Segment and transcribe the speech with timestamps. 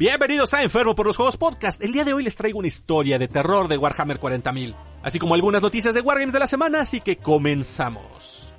[0.00, 1.84] Bienvenidos a Enfermo por los Juegos Podcast.
[1.84, 5.34] El día de hoy les traigo una historia de terror de Warhammer 40.000, así como
[5.34, 8.49] algunas noticias de Wargames de la semana, así que comenzamos.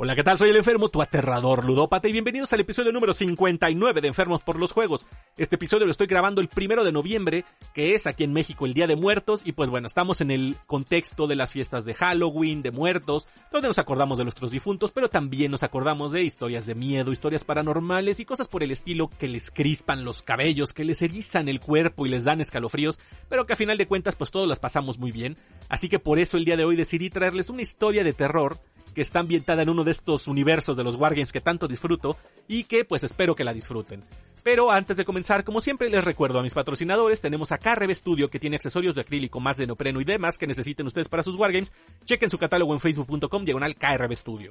[0.00, 0.38] Hola, ¿qué tal?
[0.38, 4.56] Soy el enfermo, tu aterrador ludópata y bienvenidos al episodio número 59 de Enfermos por
[4.56, 5.08] los Juegos.
[5.36, 7.44] Este episodio lo estoy grabando el primero de noviembre,
[7.74, 10.54] que es aquí en México el Día de Muertos y pues bueno, estamos en el
[10.66, 15.08] contexto de las fiestas de Halloween, de muertos, donde nos acordamos de nuestros difuntos, pero
[15.08, 19.26] también nos acordamos de historias de miedo, historias paranormales y cosas por el estilo que
[19.26, 23.54] les crispan los cabellos, que les erizan el cuerpo y les dan escalofríos, pero que
[23.54, 25.36] a final de cuentas pues todos las pasamos muy bien.
[25.68, 28.60] Así que por eso el día de hoy decidí traerles una historia de terror
[28.98, 32.16] que está ambientada en uno de estos universos de los Wargames que tanto disfruto
[32.48, 34.02] y que pues espero que la disfruten.
[34.42, 38.28] Pero antes de comenzar, como siempre les recuerdo a mis patrocinadores, tenemos acá Reve Studio
[38.28, 41.36] que tiene accesorios de acrílico más de neopreno y demás que necesiten ustedes para sus
[41.36, 41.72] Wargames.
[42.06, 44.50] Chequen su catálogo en facebook.com diagonal KRB Studio.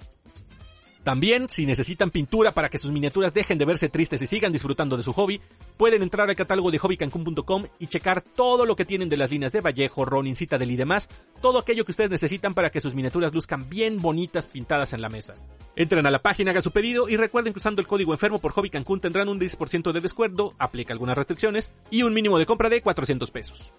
[1.08, 4.98] También, si necesitan pintura para que sus miniaturas dejen de verse tristes y sigan disfrutando
[4.98, 5.40] de su hobby,
[5.78, 9.54] pueden entrar al catálogo de hobbycancun.com y checar todo lo que tienen de las líneas
[9.54, 11.08] de Vallejo, Ronin, Citadel y demás,
[11.42, 15.08] todo aquello que ustedes necesitan para que sus miniaturas luzcan bien bonitas pintadas en la
[15.08, 15.36] mesa.
[15.78, 18.52] Entren a la página, hagan su pedido y recuerden que usando el código enfermo por
[18.52, 22.68] Hobby Cancún tendrán un 10% de descuento, aplica algunas restricciones y un mínimo de compra
[22.68, 23.72] de 400 pesos.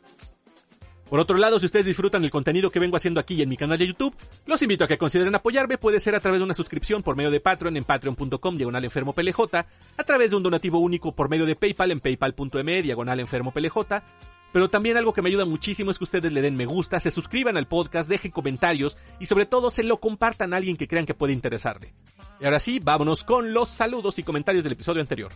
[1.08, 3.78] Por otro lado, si ustedes disfrutan el contenido que vengo haciendo aquí en mi canal
[3.78, 4.14] de YouTube,
[4.44, 7.30] los invito a que consideren apoyarme, puede ser a través de una suscripción por medio
[7.30, 9.14] de Patreon en patreon.com diagonal enfermo
[9.96, 14.02] a través de un donativo único por medio de PayPal en paypal.me diagonal enfermo PLJ,
[14.52, 17.10] pero también algo que me ayuda muchísimo es que ustedes le den me gusta, se
[17.10, 21.06] suscriban al podcast, dejen comentarios y sobre todo se lo compartan a alguien que crean
[21.06, 21.94] que puede interesarle.
[22.38, 25.32] Y ahora sí, vámonos con los saludos y comentarios del episodio anterior.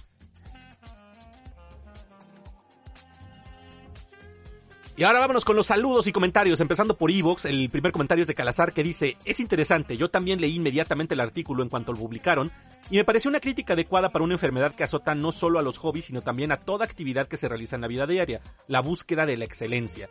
[5.03, 7.47] Y ahora vámonos con los saludos y comentarios, empezando por Evox.
[7.47, 11.21] El primer comentario es de Calazar que dice, es interesante, yo también leí inmediatamente el
[11.21, 12.53] artículo en cuanto lo publicaron,
[12.89, 15.79] y me pareció una crítica adecuada para una enfermedad que azota no solo a los
[15.79, 19.27] hobbies, sino también a toda actividad que se realiza en la vida diaria, la búsqueda
[19.27, 20.09] de la excelencia.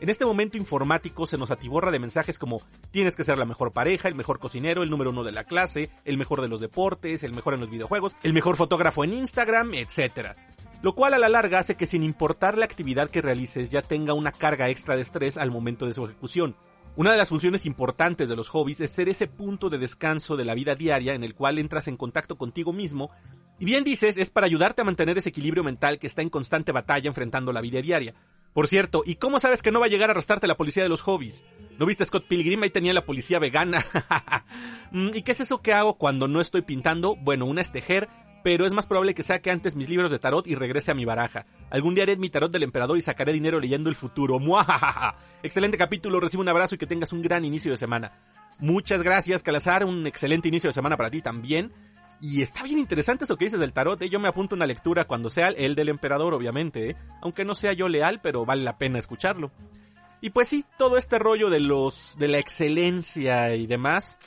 [0.00, 3.72] En este momento informático se nos atiborra de mensajes como tienes que ser la mejor
[3.72, 7.24] pareja, el mejor cocinero, el número uno de la clase, el mejor de los deportes,
[7.24, 10.34] el mejor en los videojuegos, el mejor fotógrafo en Instagram, etc
[10.82, 14.14] lo cual a la larga hace que sin importar la actividad que realices ya tenga
[14.14, 16.56] una carga extra de estrés al momento de su ejecución.
[16.96, 20.44] Una de las funciones importantes de los hobbies es ser ese punto de descanso de
[20.44, 23.10] la vida diaria en el cual entras en contacto contigo mismo
[23.60, 26.72] y bien dices, es para ayudarte a mantener ese equilibrio mental que está en constante
[26.72, 28.14] batalla enfrentando la vida diaria.
[28.54, 30.88] Por cierto, ¿y cómo sabes que no va a llegar a arrastrarte la policía de
[30.88, 31.44] los hobbies?
[31.78, 32.62] ¿No viste Scott Pilgrim?
[32.62, 33.84] Ahí tenía la policía vegana.
[34.92, 37.14] Mm, ¿Y qué es eso que hago cuando no estoy pintando?
[37.14, 38.08] Bueno, una es tejer,
[38.42, 41.04] pero es más probable que saque antes mis libros de tarot y regrese a mi
[41.04, 41.46] baraja.
[41.70, 44.38] Algún día haré mi tarot del emperador y sacaré dinero leyendo el futuro.
[44.38, 45.16] ¡Muajajaja!
[45.42, 48.12] Excelente capítulo, recibe un abrazo y que tengas un gran inicio de semana.
[48.58, 51.72] Muchas gracias, Calazar, un excelente inicio de semana para ti también.
[52.20, 54.10] Y está bien interesante eso que dices del tarot, ¿eh?
[54.10, 56.96] yo me apunto una lectura cuando sea el del emperador, obviamente, ¿eh?
[57.22, 59.50] aunque no sea yo leal, pero vale la pena escucharlo.
[60.20, 64.18] Y pues sí, todo este rollo de los, de la excelencia y demás,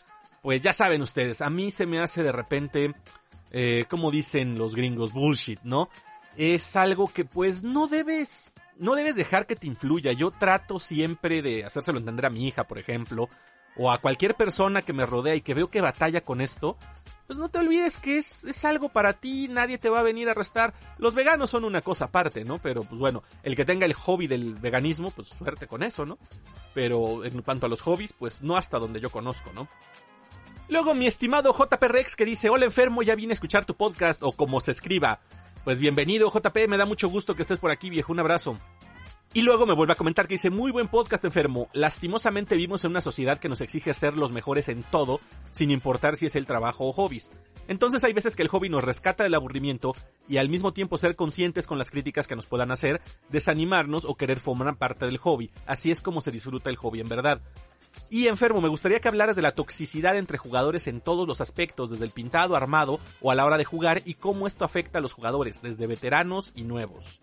[0.42, 2.96] pues ya saben ustedes, a mí se me hace de repente
[3.54, 5.90] eh, como dicen los gringos, bullshit, ¿no?
[6.36, 10.12] Es algo que pues no debes, no debes dejar que te influya.
[10.12, 13.30] Yo trato siempre de hacérselo entender a mi hija, por ejemplo,
[13.78, 16.78] o a cualquier persona que me rodea y que veo que batalla con esto,
[17.28, 20.28] pues no te olvides que es, es, algo para ti, nadie te va a venir
[20.28, 20.74] a arrestar.
[20.98, 22.60] Los veganos son una cosa aparte, ¿no?
[22.60, 26.18] Pero pues bueno, el que tenga el hobby del veganismo, pues suerte con eso, ¿no?
[26.74, 29.68] Pero en cuanto a los hobbies, pues no hasta donde yo conozco, ¿no?
[30.70, 34.24] Luego mi estimado JP Rex que dice, hola enfermo, ya vine a escuchar tu podcast
[34.24, 35.20] o como se escriba.
[35.66, 38.58] Pues bienvenido JP, me da mucho gusto que estés por aquí viejo, un abrazo.
[39.36, 42.92] Y luego me vuelve a comentar que dice, muy buen podcast enfermo, lastimosamente vivimos en
[42.92, 45.20] una sociedad que nos exige ser los mejores en todo,
[45.52, 47.32] sin importar si es el trabajo o hobbies.
[47.68, 49.96] Entonces hay veces que el hobby nos rescata del aburrimiento
[50.30, 54.16] y al mismo tiempo ser conscientes con las críticas que nos puedan hacer, desanimarnos o
[54.16, 55.50] querer formar parte del hobby.
[55.66, 57.42] Así es como se disfruta el hobby en verdad.
[58.10, 61.92] Y enfermo, me gustaría que hablaras de la toxicidad entre jugadores en todos los aspectos,
[61.92, 65.02] desde el pintado, armado o a la hora de jugar y cómo esto afecta a
[65.02, 67.22] los jugadores, desde veteranos y nuevos.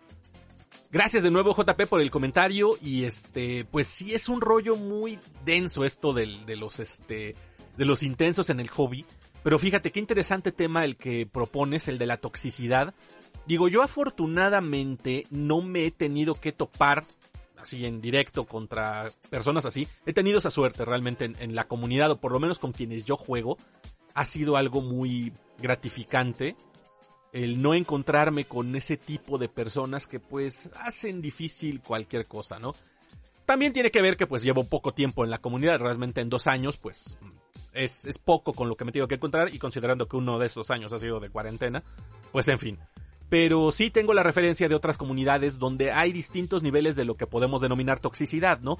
[0.91, 5.19] Gracias de nuevo JP por el comentario y este, pues sí es un rollo muy
[5.45, 7.35] denso esto del, de los este,
[7.77, 9.05] de los intensos en el hobby,
[9.43, 12.93] pero fíjate qué interesante tema el que propones, el de la toxicidad.
[13.47, 17.05] Digo, yo afortunadamente no me he tenido que topar
[17.61, 19.87] así en directo contra personas así.
[20.05, 23.17] He tenido esa suerte realmente en, la comunidad o por lo menos con quienes yo
[23.17, 23.57] juego.
[24.13, 26.55] Ha sido algo muy gratificante
[27.31, 32.73] el no encontrarme con ese tipo de personas que pues hacen difícil cualquier cosa, ¿no?
[33.45, 36.47] También tiene que ver que pues llevo poco tiempo en la comunidad, realmente en dos
[36.47, 37.17] años pues
[37.73, 40.47] es, es poco con lo que me tengo que encontrar y considerando que uno de
[40.47, 41.83] esos años ha sido de cuarentena,
[42.31, 42.79] pues en fin.
[43.31, 47.27] Pero sí tengo la referencia de otras comunidades donde hay distintos niveles de lo que
[47.27, 48.77] podemos denominar toxicidad, ¿no?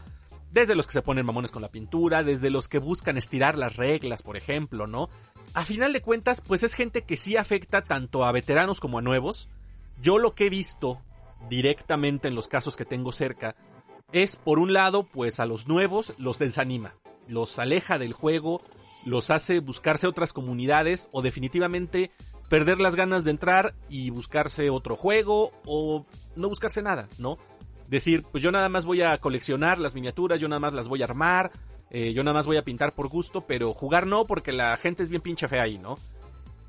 [0.52, 3.78] Desde los que se ponen mamones con la pintura, desde los que buscan estirar las
[3.78, 5.08] reglas, por ejemplo, ¿no?
[5.54, 9.02] A final de cuentas, pues es gente que sí afecta tanto a veteranos como a
[9.02, 9.50] nuevos.
[10.02, 11.00] Yo lo que he visto
[11.48, 13.56] directamente en los casos que tengo cerca
[14.12, 16.96] es, por un lado, pues a los nuevos los desanima,
[17.26, 18.62] los aleja del juego,
[19.06, 22.12] los hace buscarse otras comunidades o definitivamente
[22.52, 26.06] perder las ganas de entrar y buscarse otro juego o
[26.36, 27.38] no buscarse nada, ¿no?
[27.88, 31.02] Decir, pues yo nada más voy a coleccionar las miniaturas, yo nada más las voy
[31.02, 31.54] a armar,
[31.92, 35.02] eh, yo nada más voy a pintar por gusto, pero jugar no porque la gente
[35.02, 35.96] es bien pinche fea ahí, ¿no?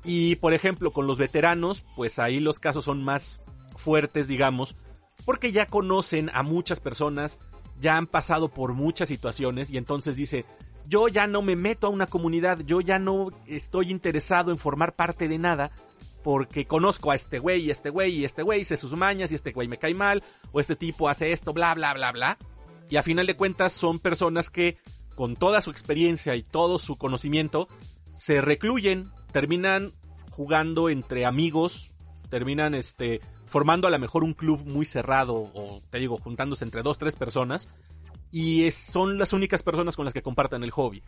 [0.05, 3.41] Y por ejemplo, con los veteranos, pues ahí los casos son más
[3.75, 4.77] fuertes, digamos,
[5.25, 7.39] porque ya conocen a muchas personas,
[7.81, 10.45] ya han pasado por muchas situaciones y entonces dice,
[10.87, 14.95] yo ya no me meto a una comunidad, yo ya no estoy interesado en formar
[14.95, 15.71] parte de nada,
[16.23, 19.35] porque conozco a este güey y este güey y este güey, sé sus mañas y
[19.35, 22.37] este güey me cae mal, o este tipo hace esto, bla, bla, bla, bla.
[22.89, 24.77] Y a final de cuentas son personas que,
[25.15, 27.67] con toda su experiencia y todo su conocimiento,
[28.15, 29.93] se recluyen, terminan
[30.29, 31.91] jugando entre amigos,
[32.29, 36.81] terminan este, formando a lo mejor un club muy cerrado, o te digo, juntándose entre
[36.81, 37.69] dos, tres personas,
[38.33, 41.03] y son las únicas personas con las que compartan el hobby.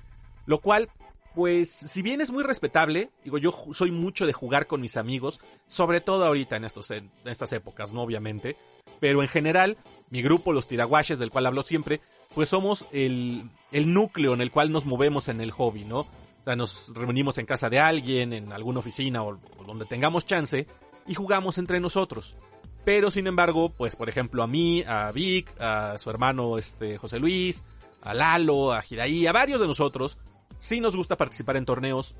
[0.46, 0.90] Lo cual,
[1.34, 5.42] pues, si bien es muy respetable, digo, yo soy mucho de jugar con mis amigos,
[5.68, 8.04] sobre todo ahorita en, estos, en estas épocas, ¿no?
[8.04, 8.56] Obviamente.
[9.00, 9.78] Pero en general,
[10.12, 12.00] mi grupo, los tiraguaches, del cual hablo siempre,
[12.36, 16.02] pues somos el, el núcleo en el cual nos movemos en el hobby, ¿no?
[16.02, 20.68] O sea, nos reunimos en casa de alguien, en alguna oficina o donde tengamos chance,
[21.08, 22.36] y jugamos entre nosotros.
[22.86, 27.20] Pero sin embargo, pues por ejemplo a mí, a Vic, a su hermano este José
[27.20, 27.66] Luis,
[28.02, 30.20] a Lalo, a Giraí, a varios de nosotros,
[30.60, 32.16] sí nos gusta participar en torneos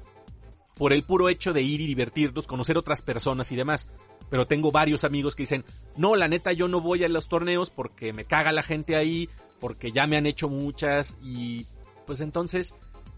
[0.74, 3.90] por el puro hecho de ir y divertirnos, conocer otras personas y demás.
[4.30, 5.64] Pero tengo varios amigos que dicen,
[5.96, 9.30] no, la neta yo no voy a los torneos porque me caga la gente ahí,
[9.60, 11.68] porque ya me han hecho muchas y
[12.08, 12.74] pues entonces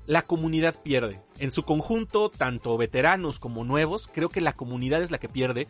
[0.05, 1.21] la comunidad pierde.
[1.39, 5.67] En su conjunto, tanto veteranos como nuevos, creo que la comunidad es la que pierde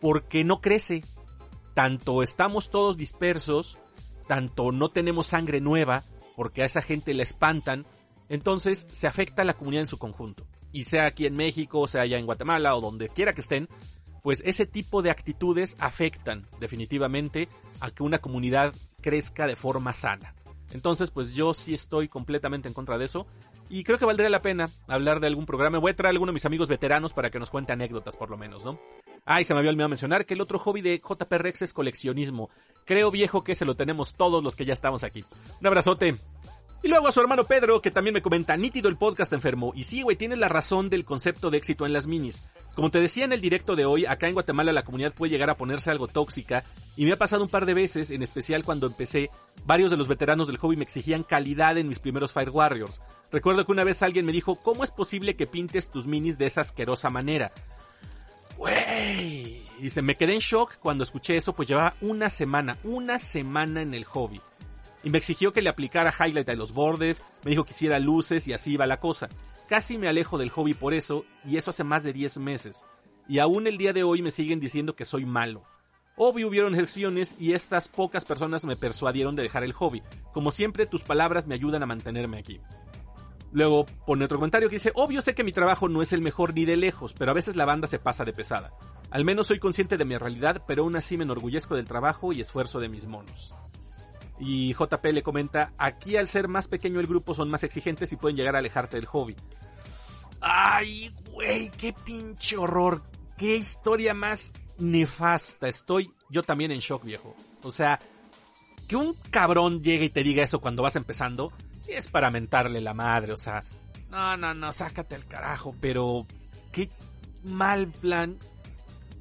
[0.00, 1.02] porque no crece.
[1.74, 3.78] Tanto estamos todos dispersos,
[4.26, 6.04] tanto no tenemos sangre nueva,
[6.36, 7.86] porque a esa gente la espantan,
[8.28, 10.46] entonces se afecta a la comunidad en su conjunto.
[10.72, 13.68] Y sea aquí en México, sea allá en Guatemala o donde quiera que estén,
[14.22, 17.48] pues ese tipo de actitudes afectan definitivamente
[17.80, 18.72] a que una comunidad
[19.02, 20.34] crezca de forma sana.
[20.72, 23.26] Entonces, pues yo sí estoy completamente en contra de eso.
[23.68, 25.78] Y creo que valdría la pena hablar de algún programa.
[25.78, 28.30] Voy a traer a alguno de mis amigos veteranos para que nos cuente anécdotas, por
[28.30, 28.78] lo menos, ¿no?
[29.24, 32.50] Ah, se me había olvidado mencionar que el otro hobby de JP Rex es coleccionismo.
[32.84, 35.24] Creo viejo que se lo tenemos todos los que ya estamos aquí.
[35.60, 36.16] Un abrazote.
[36.84, 39.72] Y luego a su hermano Pedro, que también me comenta, nítido el podcast enfermo.
[39.74, 42.44] Y sí, güey, tienes la razón del concepto de éxito en las minis.
[42.74, 45.48] Como te decía en el directo de hoy, acá en Guatemala la comunidad puede llegar
[45.48, 46.62] a ponerse algo tóxica.
[46.94, 49.30] Y me ha pasado un par de veces, en especial cuando empecé,
[49.64, 53.00] varios de los veteranos del hobby me exigían calidad en mis primeros Fire Warriors.
[53.32, 56.44] Recuerdo que una vez alguien me dijo, ¿cómo es posible que pintes tus minis de
[56.44, 57.50] esa asquerosa manera?
[58.58, 59.66] Wey.
[59.80, 63.94] Dice, me quedé en shock cuando escuché eso, pues llevaba una semana, una semana en
[63.94, 64.42] el hobby.
[65.04, 68.48] Y me exigió que le aplicara highlight a los bordes, me dijo que hiciera luces
[68.48, 69.28] y así iba la cosa.
[69.68, 72.84] Casi me alejo del hobby por eso, y eso hace más de 10 meses.
[73.28, 75.62] Y aún el día de hoy me siguen diciendo que soy malo.
[76.16, 80.02] Obvio hubieron excepciones y estas pocas personas me persuadieron de dejar el hobby.
[80.32, 82.60] Como siempre, tus palabras me ayudan a mantenerme aquí.
[83.52, 86.54] Luego pone otro comentario que dice, obvio sé que mi trabajo no es el mejor
[86.54, 88.72] ni de lejos, pero a veces la banda se pasa de pesada.
[89.10, 92.40] Al menos soy consciente de mi realidad, pero aún así me enorgullezco del trabajo y
[92.40, 93.54] esfuerzo de mis monos.
[94.38, 98.16] Y JP le comenta, aquí al ser más pequeño el grupo son más exigentes y
[98.16, 99.36] pueden llegar a alejarte del hobby.
[100.40, 103.02] Ay, güey, qué pinche horror.
[103.36, 105.68] Qué historia más nefasta.
[105.68, 107.34] Estoy yo también en shock, viejo.
[107.62, 108.00] O sea,
[108.88, 112.80] que un cabrón llegue y te diga eso cuando vas empezando, si es para mentarle
[112.80, 113.62] la madre, o sea,
[114.10, 116.26] no, no, no, sácate al carajo, pero
[116.70, 116.90] qué
[117.42, 118.38] mal plan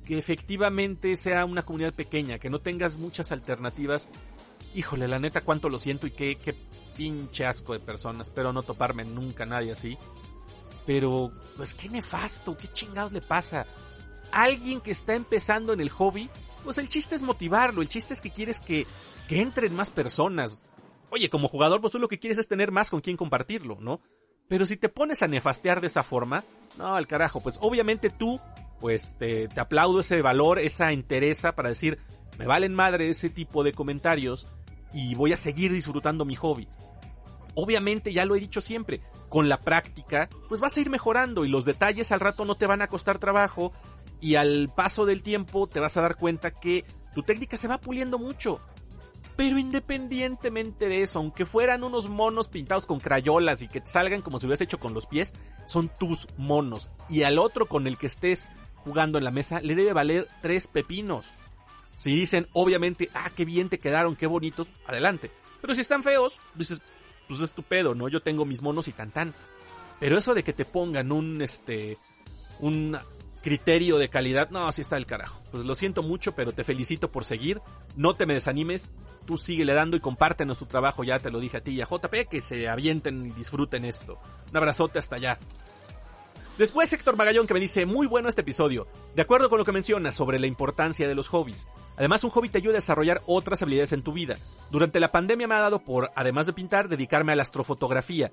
[0.05, 4.09] que efectivamente sea una comunidad pequeña, que no tengas muchas alternativas.
[4.75, 6.55] Híjole, la neta, cuánto lo siento y qué, qué
[6.95, 8.27] pinche asco de personas.
[8.27, 9.97] Espero no toparme nunca nadie así.
[10.85, 13.65] Pero, pues qué nefasto, qué chingados le pasa.
[14.31, 16.29] Alguien que está empezando en el hobby,
[16.63, 18.87] pues el chiste es motivarlo, el chiste es que quieres que,
[19.27, 20.59] que entren más personas
[21.13, 24.01] oye, como jugador, pues tú lo que quieres es tener más con quien compartirlo, ¿no?
[24.47, 26.43] Pero si te pones a nefastear de esa forma,
[26.77, 28.41] no, al carajo, pues obviamente tú,
[28.79, 31.99] pues te, aplaudo ese valor, esa entereza para decir,
[32.39, 34.47] me valen madre ese tipo de comentarios
[34.93, 36.67] y voy a seguir disfrutando mi hobby.
[37.55, 41.49] Obviamente, ya lo he dicho siempre, con la práctica, pues vas a ir mejorando y
[41.49, 43.71] los detalles al rato no te van a costar trabajo
[44.19, 47.79] y al paso del tiempo te vas a dar cuenta que tu técnica se va
[47.79, 48.61] puliendo mucho.
[49.35, 54.21] Pero independientemente de eso, aunque fueran unos monos pintados con crayolas y que te salgan
[54.21, 55.33] como si hubieras hecho con los pies,
[55.65, 56.89] son tus monos.
[57.09, 60.67] Y al otro con el que estés jugando en la mesa le debe valer tres
[60.67, 61.33] pepinos.
[61.95, 65.31] Si dicen, obviamente, ah, qué bien te quedaron, qué bonitos, adelante.
[65.61, 66.81] Pero si están feos, dices,
[67.27, 67.63] pues es tu
[67.95, 68.09] ¿no?
[68.09, 69.33] Yo tengo mis monos y tan tan.
[69.99, 71.97] Pero eso de que te pongan un, este,
[72.59, 72.97] un
[73.41, 75.41] criterio de calidad, no, así está el carajo.
[75.51, 77.61] Pues lo siento mucho, pero te felicito por seguir.
[77.95, 78.89] No te me desanimes,
[79.25, 81.81] tú sigue le dando y compártenos tu trabajo, ya te lo dije a ti y
[81.81, 84.19] a JP, que se avienten y disfruten esto.
[84.49, 85.39] Un abrazote hasta allá.
[86.57, 88.85] Después Héctor Magallón que me dice, muy bueno este episodio.
[89.15, 91.67] De acuerdo con lo que mencionas sobre la importancia de los hobbies.
[91.97, 94.37] Además un hobby te ayuda a desarrollar otras habilidades en tu vida.
[94.69, 98.31] Durante la pandemia me ha dado por, además de pintar, dedicarme a la astrofotografía.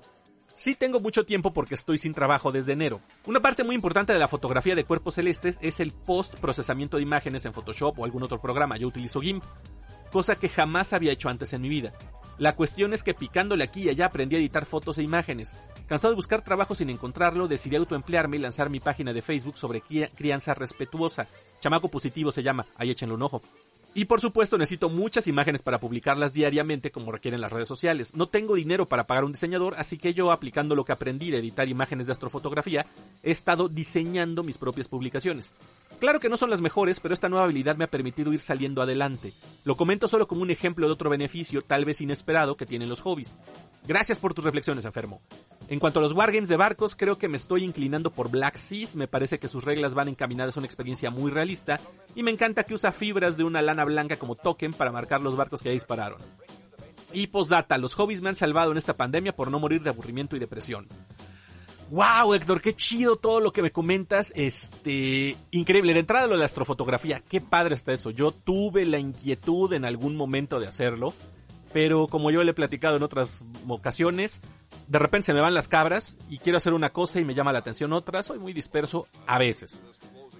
[0.53, 3.01] Sí tengo mucho tiempo porque estoy sin trabajo desde enero.
[3.25, 7.03] Una parte muy importante de la fotografía de cuerpos celestes es el post procesamiento de
[7.03, 8.77] imágenes en Photoshop o algún otro programa.
[8.77, 9.43] Yo utilizo GIMP,
[10.11, 11.91] cosa que jamás había hecho antes en mi vida.
[12.41, 15.55] La cuestión es que picándole aquí y allá aprendí a editar fotos e imágenes.
[15.87, 19.81] Cansado de buscar trabajo sin encontrarlo, decidí autoemplearme y lanzar mi página de Facebook sobre
[19.81, 21.27] crianza respetuosa.
[21.59, 23.43] Chamaco positivo se llama, ahí échenle un ojo.
[23.93, 28.15] Y por supuesto necesito muchas imágenes para publicarlas diariamente como requieren las redes sociales.
[28.15, 31.39] No tengo dinero para pagar un diseñador, así que yo, aplicando lo que aprendí de
[31.39, 32.85] editar imágenes de astrofotografía,
[33.21, 35.53] he estado diseñando mis propias publicaciones.
[35.99, 38.81] Claro que no son las mejores, pero esta nueva habilidad me ha permitido ir saliendo
[38.81, 39.33] adelante.
[39.65, 43.01] Lo comento solo como un ejemplo de otro beneficio, tal vez inesperado, que tienen los
[43.01, 43.35] hobbies.
[43.85, 45.21] Gracias por tus reflexiones, enfermo.
[45.71, 48.97] En cuanto a los wargames de barcos, creo que me estoy inclinando por Black Seas,
[48.97, 51.79] me parece que sus reglas van encaminadas a una experiencia muy realista,
[52.13, 55.37] y me encanta que usa fibras de una lana blanca como token para marcar los
[55.37, 56.19] barcos que ya dispararon.
[57.13, 60.35] Y postdata, los hobbies me han salvado en esta pandemia por no morir de aburrimiento
[60.35, 60.89] y depresión.
[61.89, 64.33] Wow, Héctor, qué chido todo lo que me comentas.
[64.35, 65.93] Este, increíble.
[65.93, 68.11] De entrada lo de la astrofotografía, qué padre está eso.
[68.11, 71.13] Yo tuve la inquietud en algún momento de hacerlo,
[71.71, 74.41] pero como yo le he platicado en otras ocasiones,
[74.91, 77.53] de repente se me van las cabras y quiero hacer una cosa y me llama
[77.53, 78.21] la atención otra.
[78.23, 79.81] Soy muy disperso a veces.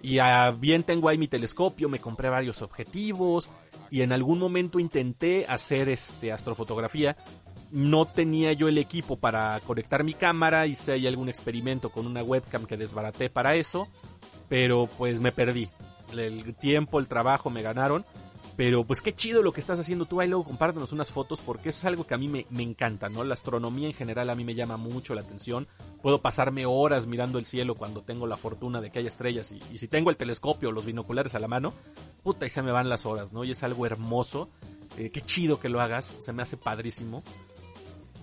[0.01, 0.17] Y
[0.59, 3.49] bien tengo ahí mi telescopio, me compré varios objetivos
[3.89, 7.15] y en algún momento intenté hacer este astrofotografía,
[7.71, 12.21] no tenía yo el equipo para conectar mi cámara, hice ahí algún experimento con una
[12.21, 13.87] webcam que desbaraté para eso,
[14.49, 15.69] pero pues me perdí.
[16.11, 18.05] El tiempo, el trabajo me ganaron.
[18.55, 21.69] Pero pues qué chido lo que estás haciendo tú ahí, luego compártenos unas fotos porque
[21.69, 23.23] eso es algo que a mí me, me, encanta, ¿no?
[23.23, 25.67] La astronomía en general a mí me llama mucho la atención.
[26.01, 29.77] Puedo pasarme horas mirando el cielo cuando tengo la fortuna de que haya estrellas y,
[29.77, 31.73] si tengo el telescopio o los binoculares a la mano,
[32.23, 33.43] puta, y se me van las horas, ¿no?
[33.43, 34.49] Y es algo hermoso.
[34.97, 37.23] Eh, qué chido que lo hagas, se me hace padrísimo.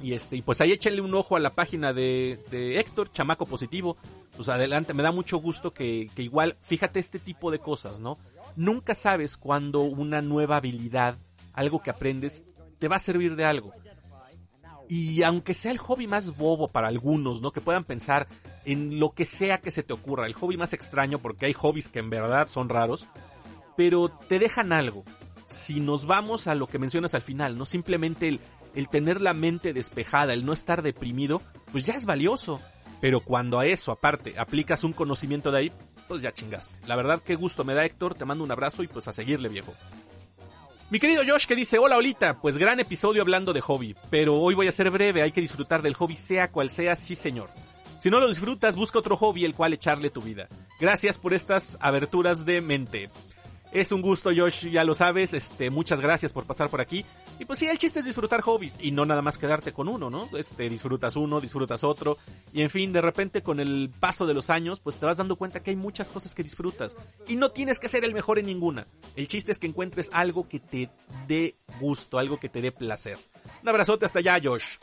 [0.00, 3.46] Y este, y pues ahí échenle un ojo a la página de, de Héctor, Chamaco
[3.46, 3.96] Positivo.
[4.36, 8.18] Pues adelante, me da mucho gusto que, que igual, fíjate este tipo de cosas, ¿no?
[8.58, 11.16] Nunca sabes cuando una nueva habilidad,
[11.52, 12.44] algo que aprendes,
[12.80, 13.72] te va a servir de algo.
[14.88, 17.52] Y aunque sea el hobby más bobo para algunos, ¿no?
[17.52, 18.26] Que puedan pensar
[18.64, 21.88] en lo que sea que se te ocurra, el hobby más extraño, porque hay hobbies
[21.88, 23.06] que en verdad son raros,
[23.76, 25.04] pero te dejan algo.
[25.46, 27.64] Si nos vamos a lo que mencionas al final, ¿no?
[27.64, 28.40] Simplemente
[28.74, 32.60] el tener la mente despejada, el no estar deprimido, pues ya es valioso.
[33.00, 35.72] Pero cuando a eso, aparte, aplicas un conocimiento de ahí,
[36.08, 36.74] pues ya chingaste.
[36.86, 39.48] La verdad, qué gusto me da Héctor, te mando un abrazo y pues a seguirle
[39.48, 39.74] viejo.
[40.90, 44.54] Mi querido Josh que dice, hola Olita, pues gran episodio hablando de hobby, pero hoy
[44.54, 47.50] voy a ser breve, hay que disfrutar del hobby sea cual sea, sí señor.
[47.98, 50.48] Si no lo disfrutas, busca otro hobby el cual echarle tu vida.
[50.80, 53.10] Gracias por estas aberturas de mente.
[53.70, 55.34] Es un gusto, Josh, ya lo sabes.
[55.34, 57.04] Este, muchas gracias por pasar por aquí.
[57.38, 60.08] Y pues sí, el chiste es disfrutar hobbies y no nada más quedarte con uno,
[60.08, 60.28] ¿no?
[60.36, 62.16] Este, disfrutas uno, disfrutas otro.
[62.52, 65.36] Y en fin, de repente con el paso de los años, pues te vas dando
[65.36, 66.96] cuenta que hay muchas cosas que disfrutas.
[67.28, 68.86] Y no tienes que ser el mejor en ninguna.
[69.16, 70.90] El chiste es que encuentres algo que te
[71.26, 73.18] dé gusto, algo que te dé placer.
[73.62, 74.76] Un abrazote hasta allá, Josh.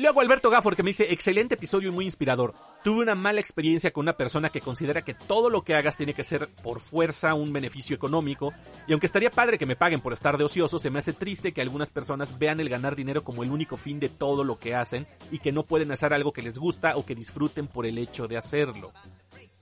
[0.00, 2.54] Luego Alberto Gafford que me dice, excelente episodio y muy inspirador.
[2.82, 6.14] Tuve una mala experiencia con una persona que considera que todo lo que hagas tiene
[6.14, 8.54] que ser por fuerza un beneficio económico,
[8.88, 11.52] y aunque estaría padre que me paguen por estar de ocioso, se me hace triste
[11.52, 14.74] que algunas personas vean el ganar dinero como el único fin de todo lo que
[14.74, 17.98] hacen y que no pueden hacer algo que les gusta o que disfruten por el
[17.98, 18.94] hecho de hacerlo.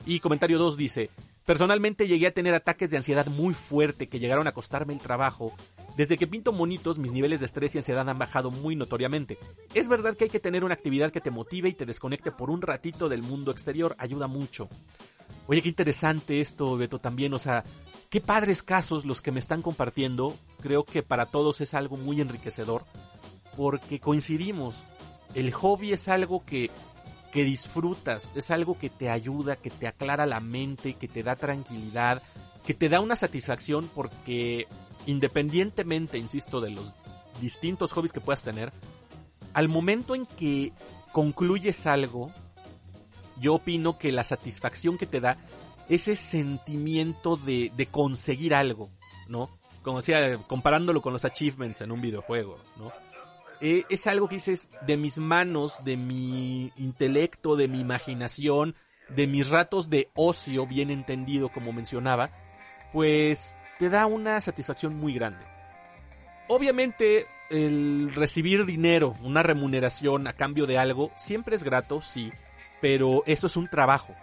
[0.07, 1.11] Y comentario 2 dice,
[1.49, 5.55] personalmente llegué a tener ataques de ansiedad muy fuerte que llegaron a costarme el trabajo
[5.97, 9.39] desde que pinto monitos, mis niveles de estrés y ansiedad han bajado muy notoriamente.
[9.73, 12.51] Es verdad que hay que tener una actividad que te motive y te desconecte por
[12.51, 14.69] un ratito del mundo exterior, ayuda mucho.
[15.47, 17.65] Oye, qué interesante esto, Beto, también, o sea,
[18.11, 22.21] qué padres casos los que me están compartiendo, creo que para todos es algo muy
[22.21, 22.85] enriquecedor.
[23.57, 24.85] porque coincidimos.
[25.35, 26.71] El hobby es algo que,
[27.33, 31.37] que disfrutas, es algo que te ayuda, que te aclara la mente, que te da
[31.37, 32.23] tranquilidad,
[32.67, 34.67] que te da una satisfacción porque
[35.07, 36.95] independientemente, insisto, de los
[37.41, 38.73] distintos hobbies que puedas tener,
[39.55, 40.73] al momento en que
[41.13, 42.31] concluyes algo,
[43.41, 45.39] yo opino que la satisfacción que te da
[45.89, 48.91] ese sentimiento de, de conseguir algo,
[49.29, 49.49] ¿no?
[49.83, 52.93] Como decía, comparándolo con los achievements en un videojuego, ¿no?
[53.61, 58.77] Eh, es algo que dices de mis manos, de mi intelecto, de mi imaginación,
[59.09, 62.31] de mis ratos de ocio, bien entendido como mencionaba,
[62.93, 65.45] pues te da una satisfacción muy grande.
[66.47, 72.33] Obviamente el recibir dinero, una remuneración a cambio de algo, siempre es grato, sí,
[72.81, 74.15] pero eso es un trabajo.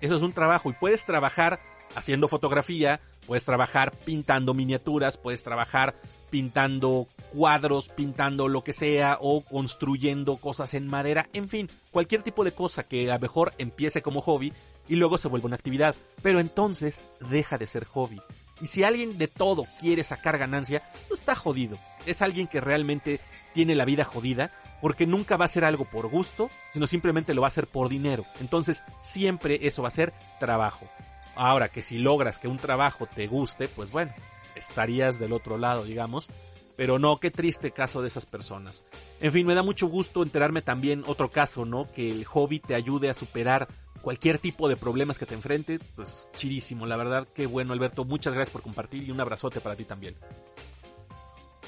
[0.00, 1.60] Eso es un trabajo y puedes trabajar
[1.94, 5.94] haciendo fotografía, puedes trabajar pintando miniaturas, puedes trabajar
[6.30, 12.44] pintando cuadros, pintando lo que sea o construyendo cosas en madera, en fin, cualquier tipo
[12.44, 14.52] de cosa que a lo mejor empiece como hobby
[14.88, 18.20] y luego se vuelva una actividad, pero entonces deja de ser hobby.
[18.60, 21.76] Y si alguien de todo quiere sacar ganancia, no está jodido.
[22.06, 23.20] Es alguien que realmente
[23.54, 27.42] tiene la vida jodida porque nunca va a hacer algo por gusto, sino simplemente lo
[27.42, 28.24] va a hacer por dinero.
[28.40, 30.86] Entonces siempre eso va a ser trabajo.
[31.34, 34.12] Ahora que si logras que un trabajo te guste, pues bueno,
[34.54, 36.28] estarías del otro lado, digamos.
[36.76, 38.84] Pero no, qué triste caso de esas personas.
[39.20, 41.90] En fin, me da mucho gusto enterarme también otro caso, ¿no?
[41.92, 43.68] Que el hobby te ayude a superar
[44.02, 48.34] cualquier tipo de problemas que te enfrente, pues chidísimo, la verdad, qué bueno Alberto, muchas
[48.34, 50.16] gracias por compartir y un abrazote para ti también.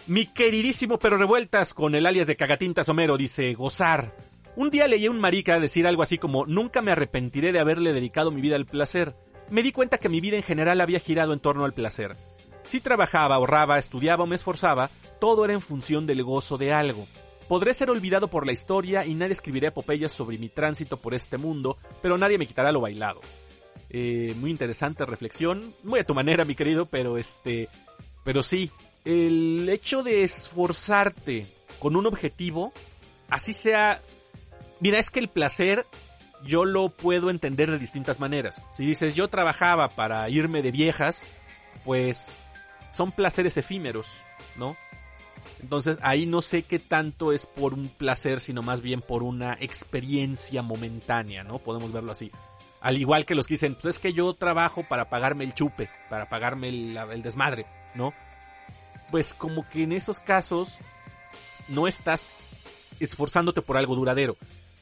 [0.06, 4.12] Mi queridísimo pero revueltas con el alias de Cagatintas Homero dice, gozar.
[4.56, 7.92] Un día leí a un marica decir algo así como, nunca me arrepentiré de haberle
[7.92, 9.14] dedicado mi vida al placer.
[9.50, 12.16] Me di cuenta que mi vida en general había girado en torno al placer.
[12.64, 17.06] Si trabajaba, ahorraba, estudiaba o me esforzaba, todo era en función del gozo de algo.
[17.48, 21.36] Podré ser olvidado por la historia y nadie escribirá epopeyas sobre mi tránsito por este
[21.36, 23.20] mundo, pero nadie me quitará lo bailado.
[23.90, 27.68] Eh, muy interesante reflexión, muy a tu manera, mi querido, pero este,
[28.24, 28.70] pero sí,
[29.04, 31.46] el hecho de esforzarte
[31.78, 32.72] con un objetivo,
[33.28, 34.00] así sea,
[34.80, 35.84] mira, es que el placer
[36.44, 38.64] yo lo puedo entender de distintas maneras.
[38.70, 41.22] Si dices yo trabajaba para irme de viejas,
[41.84, 42.36] pues
[42.92, 44.06] son placeres efímeros,
[44.56, 44.76] ¿no?
[45.60, 49.54] Entonces ahí no sé qué tanto es por un placer, sino más bien por una
[49.60, 51.58] experiencia momentánea, ¿no?
[51.58, 52.30] Podemos verlo así.
[52.80, 55.88] Al igual que los que dicen, pues es que yo trabajo para pagarme el chupe,
[56.10, 58.12] para pagarme el, desmadre, ¿no?
[59.10, 60.80] Pues como que en esos casos
[61.68, 62.26] no estás
[63.00, 64.36] esforzándote por algo duradero.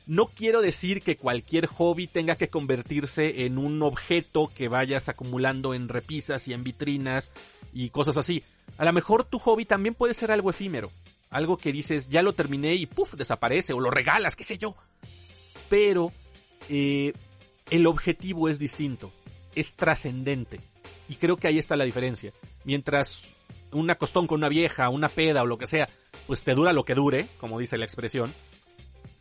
[0.06, 5.74] No quiero decir que cualquier hobby tenga que convertirse en un objeto que vayas acumulando
[5.74, 7.30] en repisas y en vitrinas
[7.72, 8.42] y cosas así.
[8.78, 10.90] A lo mejor tu hobby también puede ser algo efímero.
[11.30, 14.74] Algo que dices, ya lo terminé y puff, desaparece o lo regalas, qué sé yo.
[15.68, 16.12] Pero
[16.68, 17.12] eh,
[17.70, 19.10] el objetivo es distinto,
[19.54, 20.60] es trascendente.
[21.08, 22.32] Y creo que ahí está la diferencia.
[22.64, 23.32] Mientras
[23.70, 25.88] un acostón con una vieja, una peda o lo que sea,
[26.26, 28.32] pues te dura lo que dure, como dice la expresión,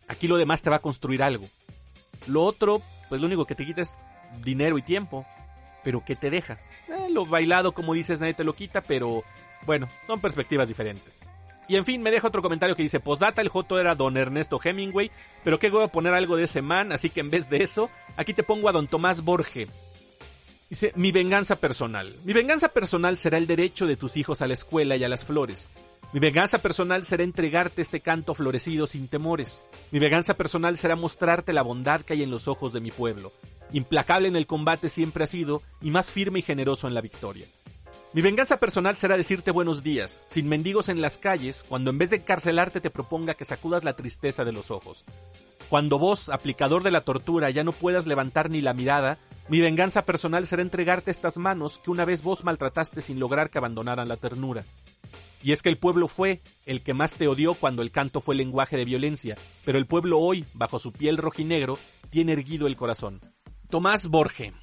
[0.08, 1.46] aquí lo demás te va a construir algo.
[2.28, 3.96] Lo otro, pues lo único que te quita es
[4.44, 5.26] dinero y tiempo
[5.84, 6.60] pero ¿qué te deja?
[6.88, 9.24] Eh, lo bailado, como dices, nadie te lo quita, pero
[9.66, 11.30] bueno, son perspectivas diferentes.
[11.68, 14.60] Y en fin, me deja otro comentario que dice, postdata, el Joto era don Ernesto
[14.62, 15.12] Hemingway,
[15.44, 17.90] pero que voy a poner algo de ese man, así que en vez de eso,
[18.18, 19.68] aquí te pongo a don Tomás Borge.
[20.70, 22.14] Dice, mi venganza personal.
[22.24, 25.26] Mi venganza personal será el derecho de tus hijos a la escuela y a las
[25.26, 25.70] flores.
[26.14, 29.64] Mi venganza personal será entregarte este canto florecido sin temores.
[29.92, 33.32] Mi venganza personal será mostrarte la bondad que hay en los ojos de mi pueblo.
[33.72, 37.46] Implacable en el combate siempre ha sido y más firme y generoso en la victoria.
[38.14, 42.10] Mi venganza personal será decirte buenos días, sin mendigos en las calles, cuando en vez
[42.10, 45.06] de encarcelarte te proponga que sacudas la tristeza de los ojos.
[45.70, 49.18] Cuando vos, aplicador de la tortura, ya no puedas levantar ni la mirada,
[49.52, 53.58] mi venganza personal será entregarte estas manos que una vez vos maltrataste sin lograr que
[53.58, 54.64] abandonaran la ternura.
[55.44, 58.34] Y es que el pueblo fue el que más te odió cuando el canto fue
[58.34, 61.78] lenguaje de violencia, pero el pueblo hoy, bajo su piel rojinegro,
[62.10, 63.20] tiene erguido el corazón.
[63.70, 64.54] Tomás Borge.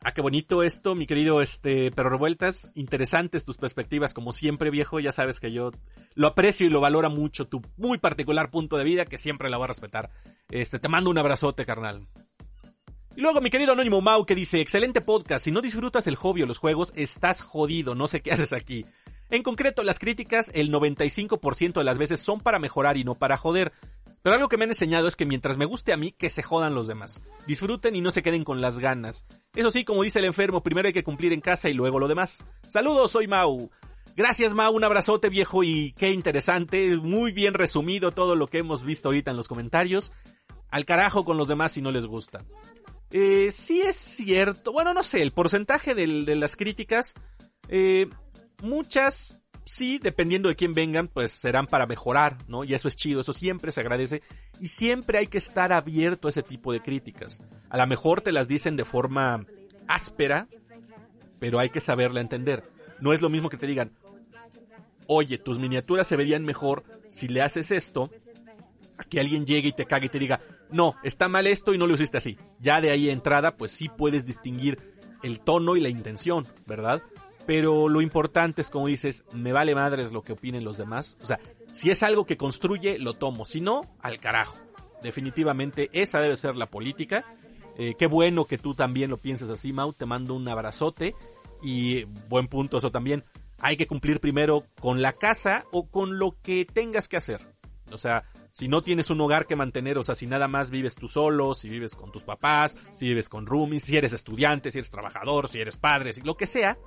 [0.00, 2.70] Ah, qué bonito esto, mi querido este Pero Revueltas.
[2.74, 4.98] Interesantes tus perspectivas, como siempre, viejo.
[4.98, 5.72] Ya sabes que yo
[6.14, 9.58] lo aprecio y lo valora mucho, tu muy particular punto de vida, que siempre la
[9.58, 10.08] voy a respetar.
[10.48, 12.06] Este, te mando un abrazote, carnal.
[13.16, 16.46] Luego mi querido Anónimo Mau que dice, excelente podcast, si no disfrutas el hobby o
[16.46, 18.84] los juegos, estás jodido, no sé qué haces aquí.
[19.30, 23.38] En concreto, las críticas, el 95% de las veces son para mejorar y no para
[23.38, 23.72] joder.
[24.22, 26.42] Pero algo que me han enseñado es que mientras me guste a mí, que se
[26.42, 27.22] jodan los demás.
[27.46, 29.24] Disfruten y no se queden con las ganas.
[29.54, 32.08] Eso sí, como dice el enfermo, primero hay que cumplir en casa y luego lo
[32.08, 32.44] demás.
[32.68, 33.70] Saludos, soy Mau.
[34.14, 38.84] Gracias, Ma, un abrazote viejo y qué interesante, muy bien resumido todo lo que hemos
[38.84, 40.12] visto ahorita en los comentarios.
[40.70, 42.44] Al carajo con los demás si no les gusta.
[43.10, 47.14] Eh, sí es cierto, bueno, no sé, el porcentaje de las críticas,
[47.68, 48.08] eh,
[48.62, 52.64] muchas sí, dependiendo de quién vengan, pues serán para mejorar, ¿no?
[52.64, 54.22] Y eso es chido, eso siempre se agradece.
[54.60, 57.42] Y siempre hay que estar abierto a ese tipo de críticas.
[57.68, 59.44] A lo mejor te las dicen de forma
[59.88, 60.48] áspera,
[61.38, 62.64] pero hay que saberla entender.
[63.00, 63.92] No es lo mismo que te digan,
[65.06, 68.10] oye, tus miniaturas se verían mejor si le haces esto,
[68.98, 71.78] a que alguien llegue y te cague y te diga, no, está mal esto y
[71.78, 72.38] no lo hiciste así.
[72.60, 74.78] Ya de ahí entrada, pues sí puedes distinguir
[75.22, 77.02] el tono y la intención, ¿verdad?
[77.46, 81.16] Pero lo importante es, como dices, me vale madres lo que opinen los demás.
[81.22, 81.38] O sea,
[81.72, 83.44] si es algo que construye, lo tomo.
[83.44, 84.58] Si no, al carajo.
[85.02, 87.24] Definitivamente, esa debe ser la política.
[87.78, 89.92] Eh, qué bueno que tú también lo pienses así, Mau.
[89.92, 91.14] Te mando un abrazote.
[91.62, 93.22] Y buen punto eso también
[93.60, 97.40] hay que cumplir primero con la casa o con lo que tengas que hacer.
[97.92, 100.96] O sea, si no tienes un hogar que mantener, o sea, si nada más vives
[100.96, 104.78] tú solo, si vives con tus papás, si vives con roomies, si eres estudiante, si
[104.78, 106.78] eres trabajador, si eres padre, si lo que sea,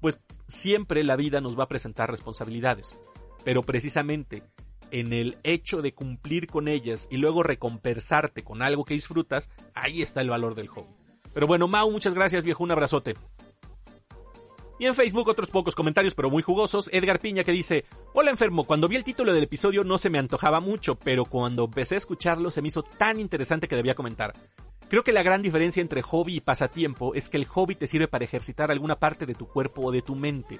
[0.00, 3.00] pues siempre la vida nos va a presentar responsabilidades.
[3.44, 4.42] Pero precisamente
[4.90, 10.02] en el hecho de cumplir con ellas y luego recompensarte con algo que disfrutas, ahí
[10.02, 10.94] está el valor del hobby.
[11.32, 13.16] Pero bueno, Mau, muchas gracias, viejo, un abrazote.
[14.82, 16.90] Y en Facebook otros pocos comentarios, pero muy jugosos.
[16.92, 20.18] Edgar Piña que dice, hola enfermo, cuando vi el título del episodio no se me
[20.18, 24.32] antojaba mucho, pero cuando empecé a escucharlo se me hizo tan interesante que debía comentar.
[24.88, 28.08] Creo que la gran diferencia entre hobby y pasatiempo es que el hobby te sirve
[28.08, 30.58] para ejercitar alguna parte de tu cuerpo o de tu mente.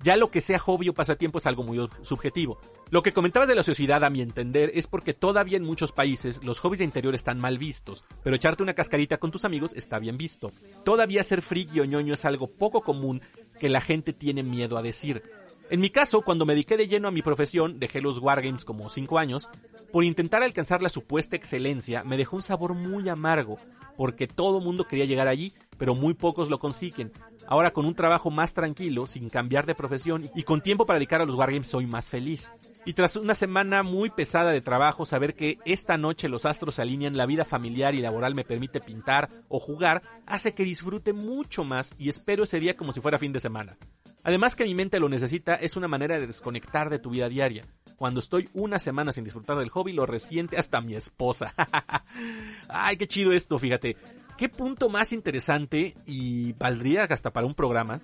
[0.00, 2.60] Ya lo que sea hobby o pasatiempo es algo muy subjetivo.
[2.90, 6.44] Lo que comentabas de la sociedad, a mi entender, es porque todavía en muchos países
[6.44, 9.98] los hobbies de interior están mal vistos, pero echarte una cascarita con tus amigos está
[9.98, 10.52] bien visto.
[10.84, 13.20] Todavía ser friki o ñoño es algo poco común
[13.58, 15.22] que la gente tiene miedo a decir.
[15.70, 18.88] En mi caso, cuando me dediqué de lleno a mi profesión, dejé los Wargames como
[18.88, 19.50] 5 años,
[19.92, 23.58] por intentar alcanzar la supuesta excelencia me dejó un sabor muy amargo,
[23.96, 27.12] porque todo mundo quería llegar allí, pero muy pocos lo consiguen.
[27.46, 31.20] Ahora con un trabajo más tranquilo, sin cambiar de profesión y con tiempo para dedicar
[31.20, 32.52] a los Wargames soy más feliz.
[32.88, 36.80] Y tras una semana muy pesada de trabajo, saber que esta noche los astros se
[36.80, 41.64] alinean, la vida familiar y laboral me permite pintar o jugar, hace que disfrute mucho
[41.64, 43.76] más y espero ese día como si fuera fin de semana.
[44.22, 47.66] Además que mi mente lo necesita, es una manera de desconectar de tu vida diaria.
[47.96, 51.54] Cuando estoy una semana sin disfrutar del hobby, lo resiente hasta mi esposa.
[52.70, 53.98] Ay, qué chido esto, fíjate.
[54.38, 58.00] Qué punto más interesante y valdría hasta para un programa.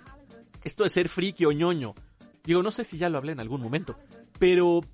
[0.63, 1.95] Esto de ser friki o ñoño.
[2.45, 3.97] Digo, no sé si ya lo hablé en algún momento,
[4.45, 4.85] pero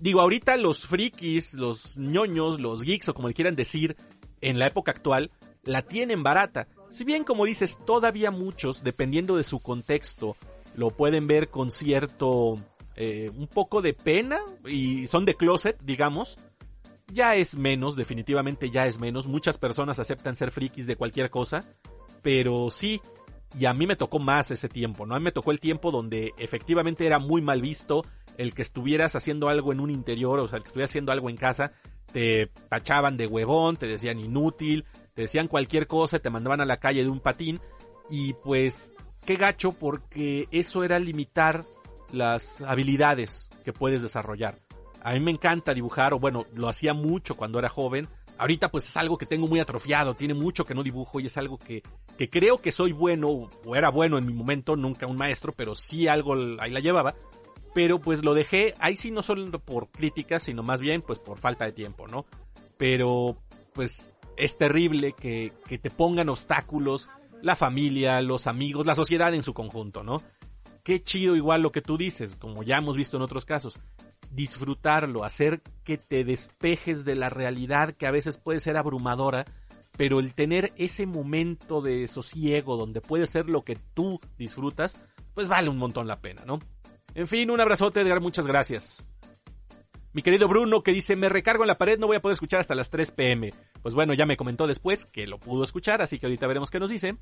[0.00, 3.96] digo, ahorita los frikis, los ñoños, los geeks o como le quieran decir,
[4.42, 5.30] en la época actual,
[5.62, 6.68] la tienen barata.
[6.90, 10.36] Si bien, como dices, todavía muchos, dependiendo de su contexto,
[10.76, 12.56] lo pueden ver con cierto,
[12.96, 16.36] eh, un poco de pena y son de closet, digamos.
[17.10, 19.26] Ya es menos, definitivamente ya es menos.
[19.26, 21.64] Muchas personas aceptan ser frikis de cualquier cosa.
[22.20, 23.00] Pero sí,
[23.58, 25.14] y a mí me tocó más ese tiempo, ¿no?
[25.14, 28.04] A mí me tocó el tiempo donde efectivamente era muy mal visto
[28.36, 31.30] el que estuvieras haciendo algo en un interior, o sea, el que estuvieras haciendo algo
[31.30, 31.72] en casa,
[32.12, 34.84] te tachaban de huevón, te decían inútil,
[35.14, 37.60] te decían cualquier cosa, te mandaban a la calle de un patín,
[38.08, 38.92] y pues,
[39.26, 41.64] qué gacho porque eso era limitar
[42.12, 44.54] las habilidades que puedes desarrollar.
[45.02, 48.08] A mí me encanta dibujar, o bueno, lo hacía mucho cuando era joven,
[48.38, 51.36] Ahorita pues es algo que tengo muy atrofiado, tiene mucho que no dibujo y es
[51.36, 51.82] algo que,
[52.16, 55.74] que creo que soy bueno, o era bueno en mi momento, nunca un maestro, pero
[55.74, 57.16] sí algo ahí la llevaba.
[57.74, 61.38] Pero pues lo dejé, ahí sí no solo por críticas, sino más bien pues por
[61.38, 62.26] falta de tiempo, ¿no?
[62.76, 63.36] Pero
[63.72, 67.08] pues es terrible que, que te pongan obstáculos
[67.42, 70.22] la familia, los amigos, la sociedad en su conjunto, ¿no?
[70.84, 73.80] Qué chido igual lo que tú dices, como ya hemos visto en otros casos
[74.38, 79.44] disfrutarlo, hacer que te despejes de la realidad que a veces puede ser abrumadora,
[79.96, 84.96] pero el tener ese momento de sosiego donde puede ser lo que tú disfrutas,
[85.34, 86.60] pues vale un montón la pena, ¿no?
[87.14, 89.04] En fin, un abrazote, Edgar, muchas gracias.
[90.12, 92.60] Mi querido Bruno que dice, me recargo en la pared, no voy a poder escuchar
[92.60, 93.52] hasta las 3 pm.
[93.82, 96.78] Pues bueno, ya me comentó después que lo pudo escuchar, así que ahorita veremos qué
[96.78, 97.16] nos dice.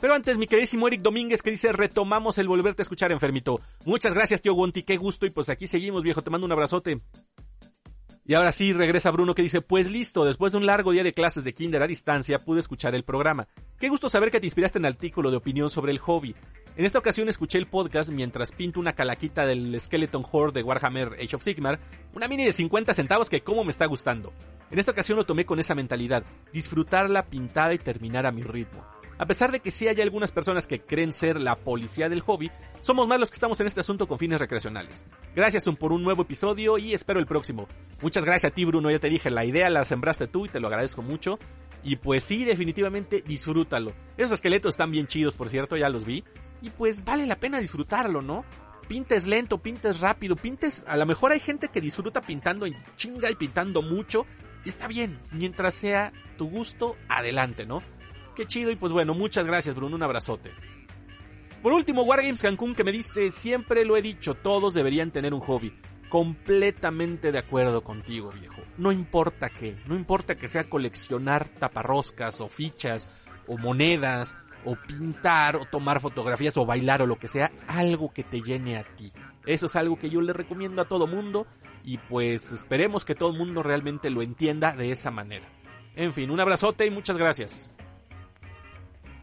[0.00, 3.60] Pero antes, mi queridísimo Eric Domínguez que dice, retomamos el volverte a escuchar, enfermito.
[3.84, 7.00] Muchas gracias, tío Gonti, qué gusto y pues aquí seguimos, viejo, te mando un abrazote.
[8.28, 11.14] Y ahora sí, regresa Bruno que dice, pues listo, después de un largo día de
[11.14, 13.48] clases de kinder a distancia, pude escuchar el programa.
[13.80, 16.34] Qué gusto saber que te inspiraste en el artículo de opinión sobre el hobby.
[16.76, 21.14] En esta ocasión escuché el podcast mientras pinto una calaquita del Skeleton Horde de Warhammer
[21.14, 21.80] Age of Sigmar,
[22.14, 24.34] una mini de 50 centavos que como me está gustando.
[24.70, 28.42] En esta ocasión lo tomé con esa mentalidad, disfrutar la pintada y terminar a mi
[28.42, 28.84] ritmo.
[29.18, 32.52] A pesar de que sí hay algunas personas que creen ser la policía del hobby,
[32.80, 35.04] somos más los que estamos en este asunto con fines recreacionales.
[35.34, 37.66] Gracias por un nuevo episodio y espero el próximo.
[38.00, 40.60] Muchas gracias a ti Bruno, ya te dije, la idea la sembraste tú y te
[40.60, 41.40] lo agradezco mucho.
[41.82, 43.92] Y pues sí, definitivamente disfrútalo.
[44.16, 46.22] Esos esqueletos están bien chidos, por cierto, ya los vi.
[46.62, 48.44] Y pues vale la pena disfrutarlo, ¿no?
[48.86, 50.84] Pintes lento, pintes rápido, pintes...
[50.86, 54.26] A lo mejor hay gente que disfruta pintando en chinga y pintando mucho.
[54.64, 57.82] Está bien, mientras sea tu gusto, adelante, ¿no?
[58.38, 60.52] Qué chido y pues bueno, muchas gracias Bruno, un abrazote.
[61.60, 65.40] Por último, Wargames Cancún que me dice, siempre lo he dicho, todos deberían tener un
[65.40, 65.76] hobby.
[66.08, 68.62] Completamente de acuerdo contigo, viejo.
[68.76, 73.08] No importa qué, no importa que sea coleccionar taparroscas o fichas
[73.48, 78.22] o monedas o pintar o tomar fotografías o bailar o lo que sea, algo que
[78.22, 79.12] te llene a ti.
[79.46, 81.48] Eso es algo que yo le recomiendo a todo mundo
[81.82, 85.48] y pues esperemos que todo el mundo realmente lo entienda de esa manera.
[85.96, 87.72] En fin, un abrazote y muchas gracias.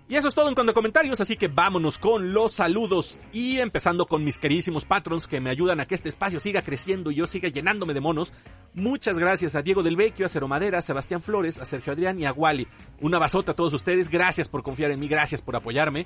[0.07, 3.57] Y eso es todo en cuanto a comentarios, así que vámonos con los saludos y
[3.57, 7.15] empezando con mis queridísimos patrons que me ayudan a que este espacio siga creciendo y
[7.15, 8.31] yo siga llenándome de monos.
[8.75, 12.19] Muchas gracias a Diego del Vecchio, a Cero Madera, a Sebastián Flores, a Sergio Adrián
[12.19, 12.67] y a Wally.
[13.01, 16.05] Una basota a todos ustedes, gracias por confiar en mí, gracias por apoyarme.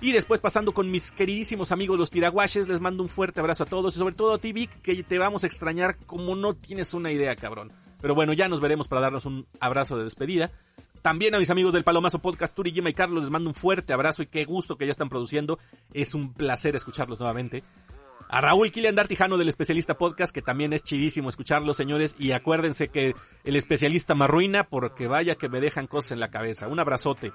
[0.00, 3.66] Y después pasando con mis queridísimos amigos los tiraguaches, les mando un fuerte abrazo a
[3.66, 6.94] todos y sobre todo a ti Vic, que te vamos a extrañar como no tienes
[6.94, 7.72] una idea, cabrón.
[8.00, 10.52] Pero bueno, ya nos veremos para darnos un abrazo de despedida.
[11.02, 13.92] También a mis amigos del Palomazo Podcast, Turi, Gima y Carlos, les mando un fuerte
[13.92, 15.58] abrazo y qué gusto que ya están produciendo.
[15.94, 17.64] Es un placer escucharlos nuevamente.
[18.28, 22.14] A Raúl Kilian Dartijano del Especialista Podcast, que también es chidísimo escucharlos, señores.
[22.18, 26.30] Y acuérdense que el especialista me arruina porque vaya que me dejan cosas en la
[26.30, 26.68] cabeza.
[26.68, 27.32] Un abrazote.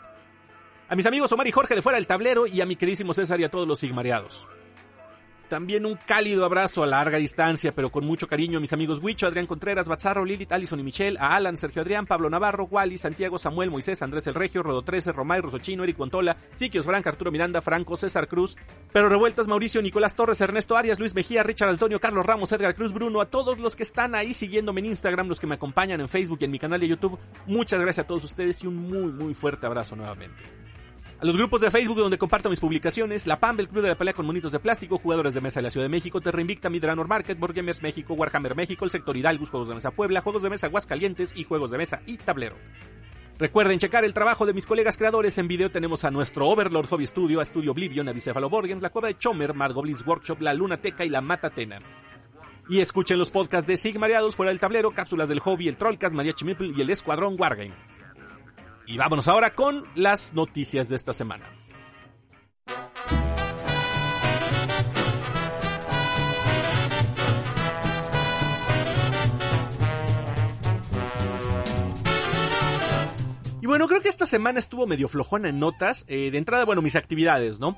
[0.87, 3.41] A mis amigos Omar y Jorge de fuera del tablero y a mi queridísimo César
[3.41, 4.47] y a todos los sigmareados.
[5.49, 9.27] También un cálido abrazo a larga distancia, pero con mucho cariño a mis amigos Huicho,
[9.27, 13.37] Adrián Contreras, Bazarro, Lilith, Alison y Michelle, a Alan, Sergio Adrián, Pablo Navarro, Wally, Santiago,
[13.37, 17.61] Samuel, Moisés, Andrés El Regio, Rodo 13, Romay, Rosochino, Eric Contola, Siquios, Frank, Arturo Miranda,
[17.61, 18.57] Franco, César Cruz,
[18.91, 22.91] Pero Revueltas, Mauricio, Nicolás Torres, Ernesto Arias, Luis Mejía, Richard Antonio, Carlos Ramos, Edgar Cruz,
[22.91, 26.09] Bruno, a todos los que están ahí siguiéndome en Instagram, los que me acompañan en
[26.09, 29.11] Facebook y en mi canal de YouTube, muchas gracias a todos ustedes y un muy,
[29.11, 30.65] muy fuerte abrazo nuevamente
[31.25, 34.13] los grupos de Facebook donde comparto mis publicaciones, La PAM, el Club de la Pelea
[34.13, 37.07] con Monitos de Plástico, Jugadores de Mesa de la Ciudad de México, Terra Invicta, Midranor
[37.07, 40.51] Market, Board Gamers México, Warhammer México, el Sector Hidalgus, Juegos de Mesa Puebla, Juegos de
[40.51, 42.57] Mesa Aguascalientes y Juegos de Mesa y Tablero.
[43.39, 45.35] Recuerden checar el trabajo de mis colegas creadores.
[45.39, 49.07] En video tenemos a nuestro Overlord Hobby Studio, a Studio Oblivion, a Bicefalo la Cueva
[49.07, 51.79] de Chomer, Mad Goblins Workshop, la Luna Teca y la Matatena.
[52.69, 56.45] Y escuchen los podcasts de Sigmareados fuera del tablero, cápsulas del hobby, el Trollcast, Mariachi
[56.45, 57.73] Meeple y el Escuadrón Wargame.
[58.87, 61.49] Y vámonos ahora con las noticias de esta semana.
[73.61, 76.05] Y bueno, creo que esta semana estuvo medio flojona en notas.
[76.07, 77.75] Eh, de entrada, bueno, mis actividades, ¿no?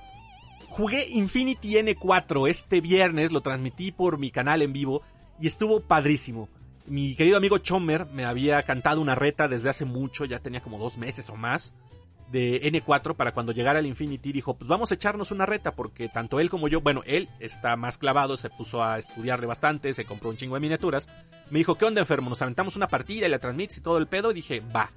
[0.67, 5.01] Jugué Infinity N4 este viernes, lo transmití por mi canal en vivo
[5.39, 6.49] y estuvo padrísimo.
[6.87, 10.79] Mi querido amigo Chomer me había cantado una reta desde hace mucho, ya tenía como
[10.79, 11.73] dos meses o más,
[12.31, 16.09] de N4 para cuando llegara el Infinity dijo, pues vamos a echarnos una reta porque
[16.09, 20.05] tanto él como yo, bueno, él está más clavado, se puso a estudiarle bastante, se
[20.05, 21.07] compró un chingo de miniaturas.
[21.49, 22.29] Me dijo, ¿qué onda enfermo?
[22.29, 24.91] Nos aventamos una partida y la transmites y todo el pedo y dije, va.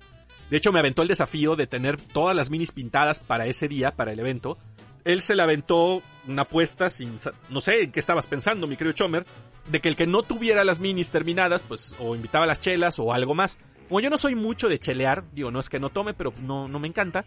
[0.50, 3.92] De hecho, me aventó el desafío de tener todas las minis pintadas para ese día,
[3.92, 4.58] para el evento.
[5.04, 7.16] Él se le aventó una apuesta sin...
[7.48, 9.26] No sé en qué estabas pensando, mi querido Chomer.
[9.68, 12.98] De que el que no tuviera las minis terminadas, pues o invitaba a las chelas
[12.98, 13.58] o algo más.
[13.88, 16.68] Como yo no soy mucho de chelear, digo, no es que no tome, pero no,
[16.68, 17.24] no me encanta.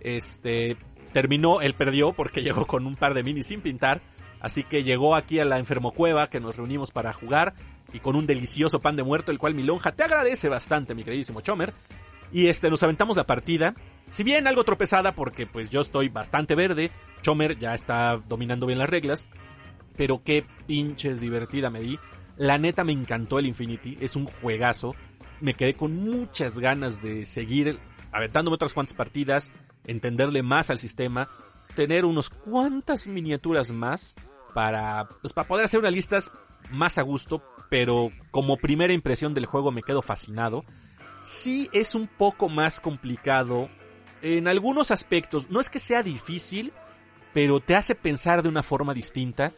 [0.00, 0.76] Este,
[1.12, 4.00] terminó, él perdió porque llegó con un par de minis sin pintar.
[4.40, 7.54] Así que llegó aquí a la enfermocueva que nos reunimos para jugar
[7.92, 11.04] y con un delicioso pan de muerto, el cual mi lonja te agradece bastante, mi
[11.04, 11.72] queridísimo Chomer.
[12.32, 13.74] Y este, nos aventamos la partida.
[14.10, 16.90] Si bien algo tropezada porque pues yo estoy bastante verde,
[17.22, 19.28] Chomer ya está dominando bien las reglas.
[19.96, 21.98] Pero qué pinches divertida me di.
[22.36, 24.94] La neta me encantó el Infinity, es un juegazo.
[25.40, 27.78] Me quedé con muchas ganas de seguir
[28.12, 29.52] aventándome otras cuantas partidas,
[29.84, 31.28] entenderle más al sistema,
[31.74, 34.14] tener unos cuantas miniaturas más
[34.54, 36.30] para, pues, para poder hacer unas listas
[36.70, 40.64] más a gusto, pero como primera impresión del juego me quedo fascinado
[41.26, 43.68] sí es un poco más complicado
[44.26, 45.50] en algunos aspectos.
[45.50, 46.72] No es que sea difícil,
[47.32, 49.52] pero te hace pensar de una forma distinta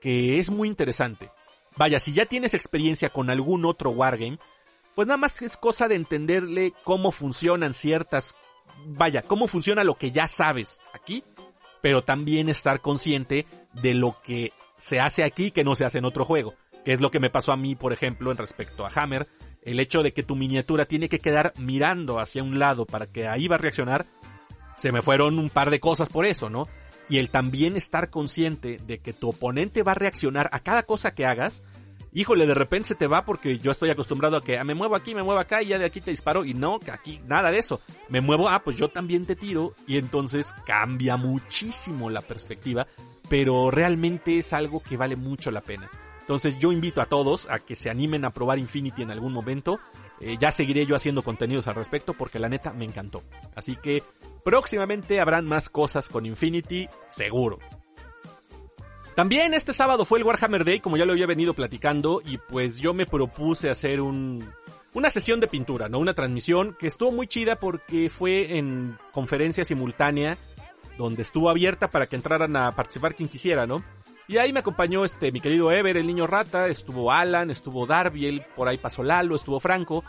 [0.00, 1.30] que es muy interesante.
[1.76, 4.38] Vaya, si ya tienes experiencia con algún otro wargame,
[4.94, 8.36] pues nada más es cosa de entenderle cómo funcionan ciertas...
[8.86, 11.22] Vaya, cómo funciona lo que ya sabes aquí,
[11.82, 16.06] pero también estar consciente de lo que se hace aquí que no se hace en
[16.06, 16.54] otro juego.
[16.84, 19.28] Es lo que me pasó a mí, por ejemplo, en respecto a Hammer,
[19.62, 23.26] el hecho de que tu miniatura tiene que quedar mirando hacia un lado para que
[23.26, 24.06] ahí va a reaccionar,
[24.76, 26.68] se me fueron un par de cosas por eso, ¿no?
[27.08, 31.14] Y el también estar consciente de que tu oponente va a reaccionar a cada cosa
[31.14, 31.62] que hagas,
[32.12, 34.96] híjole, de repente se te va porque yo estoy acostumbrado a que ah, me muevo
[34.96, 37.50] aquí, me muevo acá y ya de aquí te disparo y no, que aquí nada
[37.50, 37.80] de eso.
[38.08, 42.86] Me muevo, ah, pues yo también te tiro y entonces cambia muchísimo la perspectiva,
[43.28, 45.90] pero realmente es algo que vale mucho la pena.
[46.30, 49.80] Entonces yo invito a todos a que se animen a probar Infinity en algún momento.
[50.20, 53.24] Eh, ya seguiré yo haciendo contenidos al respecto porque la neta me encantó.
[53.56, 54.04] Así que
[54.44, 57.58] próximamente habrán más cosas con Infinity, seguro.
[59.16, 62.78] También este sábado fue el Warhammer Day, como ya lo había venido platicando, y pues
[62.78, 64.48] yo me propuse hacer un,
[64.94, 65.98] una sesión de pintura, ¿no?
[65.98, 70.38] Una transmisión que estuvo muy chida porque fue en conferencia simultánea,
[70.96, 73.82] donde estuvo abierta para que entraran a participar quien quisiera, ¿no?
[74.30, 78.46] Y ahí me acompañó este, mi querido Ever, el niño rata, estuvo Alan, estuvo Darbiel,
[78.54, 80.04] por ahí pasó Lalo, estuvo Franco.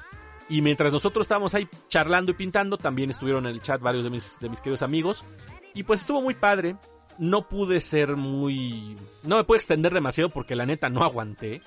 [0.48, 4.12] Y mientras nosotros estábamos ahí charlando y pintando, también estuvieron en el chat varios de
[4.12, 5.26] mis, de mis queridos amigos.
[5.74, 6.76] Y pues estuvo muy padre
[7.18, 8.96] no pude ser muy...
[9.24, 11.64] No me pude extender demasiado porque la neta no aguanté.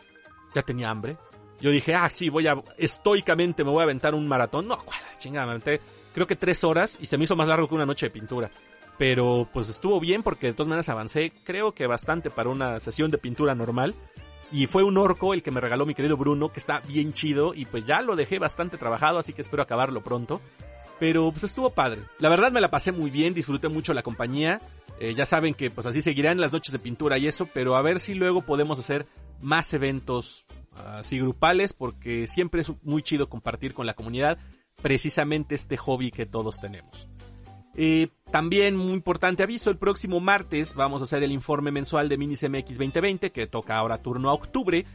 [0.54, 1.16] Ya tenía hambre.
[1.60, 2.62] Yo dije, ah, sí, voy a...
[2.78, 4.68] Estoicamente me voy a aventar un maratón.
[4.68, 4.78] No,
[5.18, 5.80] chingada, me aventé
[6.14, 8.50] creo que tres horas y se me hizo más largo que una noche de pintura.
[8.98, 13.10] Pero pues estuvo bien porque de todas maneras avancé, creo que bastante para una sesión
[13.10, 13.94] de pintura normal.
[14.52, 17.54] Y fue un orco el que me regaló mi querido Bruno, que está bien chido
[17.54, 20.40] y pues ya lo dejé bastante trabajado, así que espero acabarlo pronto.
[21.00, 22.02] Pero pues estuvo padre.
[22.18, 24.60] La verdad me la pasé muy bien, disfruté mucho la compañía.
[25.00, 27.82] Eh, ya saben que pues así seguirán las noches de pintura y eso, pero a
[27.82, 29.06] ver si luego podemos hacer
[29.40, 34.38] más eventos así grupales, porque siempre es muy chido compartir con la comunidad
[34.82, 37.08] precisamente este hobby que todos tenemos.
[37.76, 42.18] Eh, también muy importante aviso, el próximo martes vamos a hacer el informe mensual de
[42.18, 44.86] Minis MX 2020, que toca ahora turno a octubre.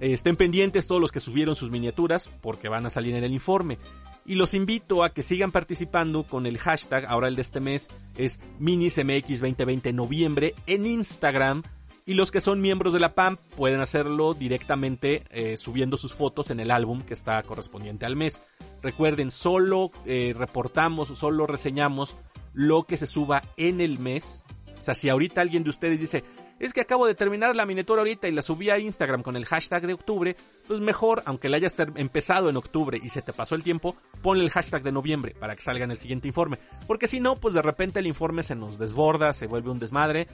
[0.00, 3.32] Eh, estén pendientes todos los que subieron sus miniaturas, porque van a salir en el
[3.32, 3.78] informe
[4.26, 7.88] y los invito a que sigan participando con el hashtag, ahora el de este mes
[8.16, 11.62] es MinisMX2020 noviembre en Instagram
[12.06, 16.50] y los que son miembros de la PAM pueden hacerlo directamente eh, subiendo sus fotos
[16.50, 18.40] en el álbum que está correspondiente al mes.
[18.80, 22.16] Recuerden, solo eh, reportamos, solo reseñamos
[22.54, 24.44] lo que se suba en el mes.
[24.78, 26.22] O sea, si ahorita alguien de ustedes dice,
[26.60, 29.44] es que acabo de terminar la miniatura ahorita y la subí a Instagram con el
[29.44, 33.56] hashtag de octubre, pues mejor, aunque la hayas empezado en octubre y se te pasó
[33.56, 36.58] el tiempo, ponle el hashtag de noviembre para que salga en el siguiente informe.
[36.86, 40.28] Porque si no, pues de repente el informe se nos desborda, se vuelve un desmadre.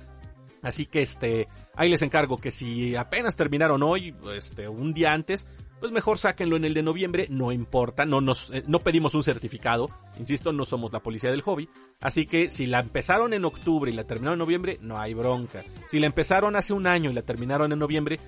[0.62, 5.46] Así que este, ahí les encargo que si apenas terminaron hoy, este, un día antes,
[5.82, 9.24] pues mejor sáquenlo en el de noviembre, no importa, no nos, eh, no pedimos un
[9.24, 11.68] certificado, insisto, no somos la policía del hobby,
[12.00, 15.64] así que si la empezaron en octubre y la terminaron en noviembre, no hay bronca.
[15.88, 18.20] Si la empezaron hace un año y la terminaron en noviembre,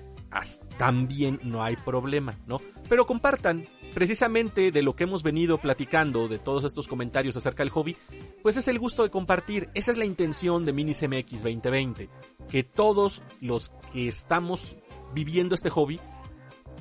[0.77, 2.59] también no hay problema, ¿no?
[2.89, 7.69] Pero compartan, precisamente de lo que hemos venido platicando, de todos estos comentarios acerca del
[7.69, 7.95] hobby,
[8.43, 12.09] pues es el gusto de compartir, esa es la intención de Minis MX 2020,
[12.49, 14.75] que todos los que estamos
[15.13, 16.01] viviendo este hobby,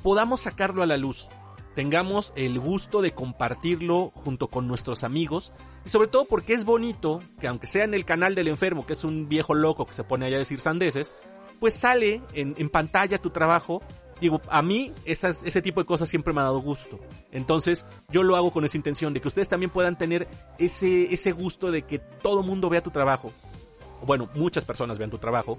[0.05, 1.31] podamos sacarlo a la luz,
[1.75, 5.55] tengamos el gusto de compartirlo junto con nuestros amigos
[5.87, 8.93] y sobre todo porque es bonito que aunque sea en el canal del enfermo, que
[8.93, 11.14] es un viejo loco que se pone allá a decir sandeces,
[11.59, 13.81] pues sale en, pantalla tu trabajo.
[14.21, 17.01] Digo, a mí ese tipo de cosas siempre me ha dado gusto.
[17.33, 21.33] Entonces yo lo hago con esa intención de que ustedes también puedan tener ese, ese
[21.33, 23.33] gusto de que todo mundo vea tu trabajo.
[24.05, 25.59] Bueno, muchas personas vean tu trabajo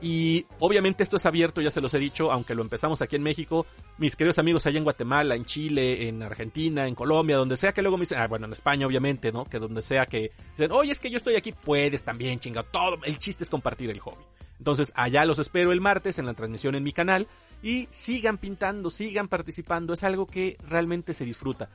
[0.00, 3.22] y obviamente esto es abierto, ya se los he dicho, aunque lo empezamos aquí en
[3.22, 3.66] México,
[3.98, 7.82] mis queridos amigos allá en Guatemala, en Chile, en Argentina, en Colombia, donde sea que
[7.82, 9.44] luego me dicen, ah, bueno, en España obviamente, ¿no?
[9.44, 12.98] Que donde sea que dicen, oye, es que yo estoy aquí, puedes también, chinga, todo,
[13.04, 14.24] el chiste es compartir el hobby.
[14.58, 17.28] Entonces, allá los espero el martes en la transmisión en mi canal
[17.62, 21.70] y sigan pintando, sigan participando, es algo que realmente se disfruta.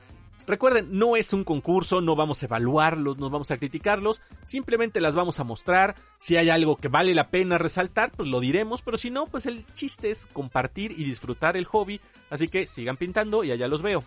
[0.46, 5.14] Recuerden, no es un concurso, no vamos a evaluarlos, no vamos a criticarlos, simplemente las
[5.14, 5.94] vamos a mostrar.
[6.18, 9.46] Si hay algo que vale la pena resaltar, pues lo diremos, pero si no, pues
[9.46, 12.00] el chiste es compartir y disfrutar el hobby.
[12.28, 14.04] Así que sigan pintando y allá los veo.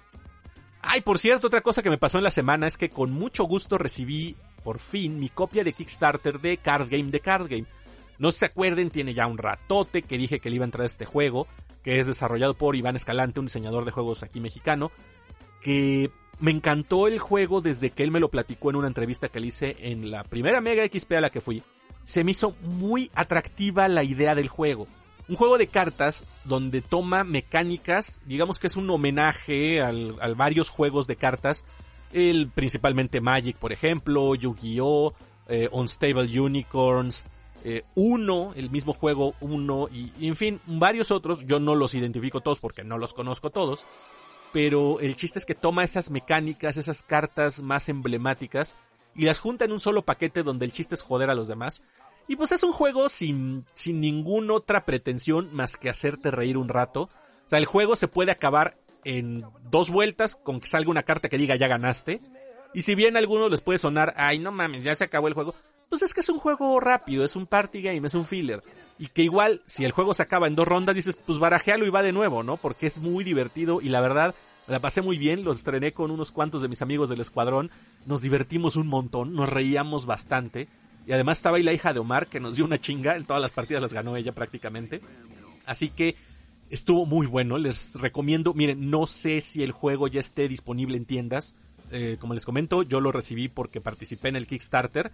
[0.81, 3.43] Ay, por cierto, otra cosa que me pasó en la semana es que con mucho
[3.45, 7.65] gusto recibí por fin mi copia de Kickstarter de Card Game de Card Game.
[8.19, 10.85] No se acuerden, tiene ya un ratote que dije que le iba a entrar a
[10.85, 11.47] este juego,
[11.83, 14.91] que es desarrollado por Iván Escalante, un diseñador de juegos aquí mexicano,
[15.61, 19.39] que me encantó el juego desde que él me lo platicó en una entrevista que
[19.39, 21.63] le hice en la primera Mega XP a la que fui.
[22.03, 24.87] Se me hizo muy atractiva la idea del juego.
[25.27, 30.69] Un juego de cartas donde toma mecánicas, digamos que es un homenaje al, a varios
[30.69, 31.65] juegos de cartas,
[32.13, 35.13] el, principalmente Magic, por ejemplo, Yu-Gi-Oh!,
[35.49, 37.25] eh, Unstable Unicorns,
[37.65, 41.45] eh, Uno, el mismo juego Uno, y, y en fin, varios otros.
[41.45, 43.85] Yo no los identifico todos porque no los conozco todos
[44.57, 48.75] pero el chiste es que toma esas mecánicas, esas cartas más emblemáticas
[49.13, 51.83] y las junta en un solo paquete donde el chiste es joder a los demás.
[52.27, 56.69] Y pues es un juego sin, sin ninguna otra pretensión más que hacerte reír un
[56.69, 57.03] rato.
[57.03, 57.09] O
[57.45, 61.37] sea, el juego se puede acabar en dos vueltas con que salga una carta que
[61.37, 62.19] diga ya ganaste.
[62.73, 65.35] Y si bien a algunos les puede sonar, ay no mames, ya se acabó el
[65.35, 65.53] juego,
[65.87, 68.63] pues es que es un juego rápido, es un party game, es un filler.
[68.97, 71.91] Y que igual, si el juego se acaba en dos rondas, dices, pues barajealo y
[71.91, 72.57] va de nuevo, ¿no?
[72.57, 74.35] Porque es muy divertido y la verdad,
[74.67, 77.71] la pasé muy bien, los estrené con unos cuantos de mis amigos del escuadrón,
[78.05, 80.67] nos divertimos un montón, nos reíamos bastante.
[81.05, 83.41] Y además estaba ahí la hija de Omar, que nos dio una chinga, en todas
[83.41, 85.01] las partidas las ganó ella prácticamente.
[85.65, 86.15] Así que
[86.69, 91.05] estuvo muy bueno, les recomiendo, miren, no sé si el juego ya esté disponible en
[91.05, 91.55] tiendas.
[91.91, 95.11] Eh, como les comento, yo lo recibí porque participé en el Kickstarter.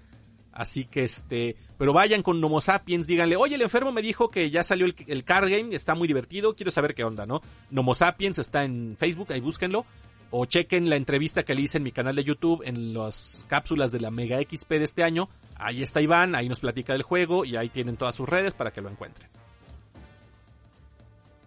[0.54, 4.52] Así que este, pero vayan con Nomo Sapiens, díganle, oye, el enfermo me dijo que
[4.52, 7.42] ya salió el, card game, está muy divertido, quiero saber qué onda, ¿no?
[7.72, 9.86] Nomo Sapiens está en Facebook, ahí búsquenlo.
[10.36, 13.92] O chequen la entrevista que le hice en mi canal de YouTube, en las cápsulas
[13.92, 15.30] de la Mega XP de este año.
[15.56, 18.72] Ahí está Iván, ahí nos platica del juego y ahí tienen todas sus redes para
[18.72, 19.30] que lo encuentren.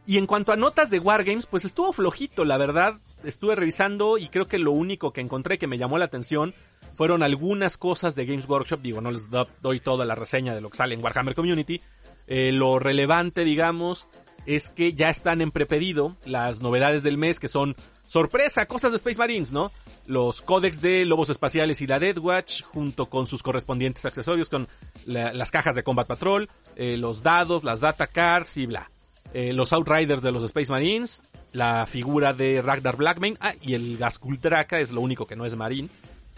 [0.07, 3.01] Y en cuanto a notas de Wargames, pues estuvo flojito, la verdad.
[3.25, 6.55] Estuve revisando y creo que lo único que encontré que me llamó la atención
[6.97, 8.81] fueron algunas cosas de Games Workshop.
[8.81, 9.27] Digo, no les
[9.63, 11.81] doy toda la reseña de lo que sale en Warhammer Community.
[12.27, 14.09] Eh, lo relevante, digamos,
[14.47, 17.77] es que ya están en prepedido las novedades del mes, que son
[18.07, 19.71] sorpresa, cosas de Space Marines, ¿no?
[20.07, 24.69] Los códex de Lobos Espaciales y la Dead Watch, junto con sus correspondientes accesorios, con
[25.05, 28.91] las cajas de Combat Patrol, eh, los dados, las data cards y bla.
[29.35, 31.23] Eh, los Outriders de los Space Marines,
[31.53, 35.57] la figura de Ragnar Blackmane, ah, y el Gaskultraka es lo único que no es
[35.57, 35.89] Marine.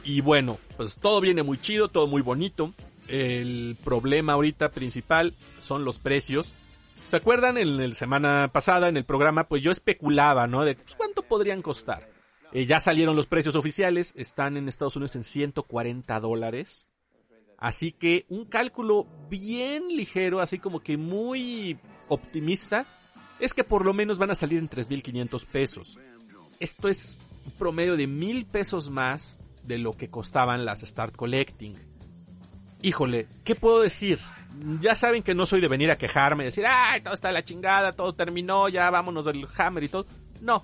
[0.05, 2.73] Y bueno, pues todo viene muy chido, todo muy bonito.
[3.09, 6.55] El problema ahorita principal son los precios.
[7.07, 7.57] ¿Se acuerdan?
[7.57, 10.65] En la semana pasada, en el programa, pues yo especulaba, ¿no?
[10.65, 12.11] De pues, cuánto podrían costar.
[12.53, 16.89] Eh, ya salieron los precios oficiales, están en Estados Unidos en 140 dólares.
[17.59, 21.79] Así que un cálculo bien ligero, así como que muy
[22.09, 22.87] optimista,
[23.41, 25.99] es que por lo menos van a salir en 3.500 pesos.
[26.61, 29.39] Esto es un promedio de mil pesos más
[29.69, 31.77] de lo que costaban las Start Collecting.
[32.81, 34.19] Híjole, ¿qué puedo decir?
[34.81, 37.93] Ya saben que no soy de venir a quejarme, decir, ay, todo está la chingada,
[37.93, 40.07] todo terminó, ya vámonos del Hammer y todo.
[40.41, 40.57] No.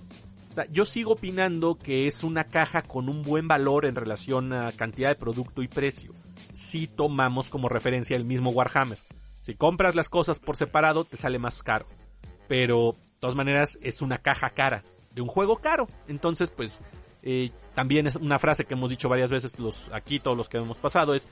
[0.50, 4.52] O sea, yo sigo opinando que es una caja con un buen valor en relación
[4.52, 6.14] a cantidad de producto y precio.
[6.52, 8.98] Si tomamos como referencia el mismo Warhammer.
[9.40, 11.86] Si compras las cosas por separado, te sale más caro.
[12.48, 14.82] Pero, de todas maneras, es una caja cara
[15.12, 15.88] de un juego caro.
[16.06, 16.80] Entonces, pues,
[17.22, 20.58] eh, también es una frase que hemos dicho varias veces los aquí todos los que
[20.58, 21.28] hemos pasado es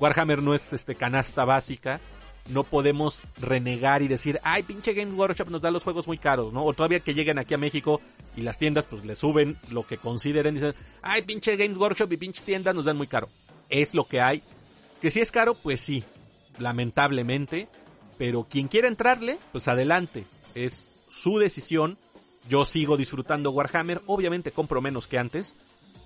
[0.00, 2.00] Warhammer no es este canasta básica.
[2.48, 6.52] No podemos renegar y decir, ay, pinche Game Workshop nos da los juegos muy caros,
[6.52, 6.64] ¿no?
[6.64, 8.00] O todavía que lleguen aquí a México
[8.36, 12.12] y las tiendas pues le suben lo que consideren y dicen, ay, pinche Games Workshop
[12.12, 13.28] y pinche tienda nos dan muy caro.
[13.68, 14.44] Es lo que hay.
[15.00, 16.04] Que si es caro, pues sí,
[16.58, 17.68] lamentablemente,
[18.16, 20.24] pero quien quiera entrarle, pues adelante,
[20.54, 21.98] es su decisión.
[22.48, 25.56] Yo sigo disfrutando Warhammer, obviamente compro menos que antes,